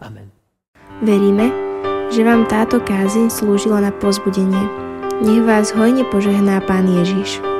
Amen. 0.00 0.28
Veríme, 1.04 1.48
že 2.12 2.24
vám 2.24 2.48
táto 2.48 2.80
kázeň 2.80 3.28
slúžila 3.28 3.80
na 3.80 3.92
pozbudenie. 3.92 4.64
Nech 5.20 5.44
vás 5.44 5.72
hojne 5.72 6.04
požehná 6.08 6.60
Pán 6.64 6.88
Ježiš. 6.88 7.53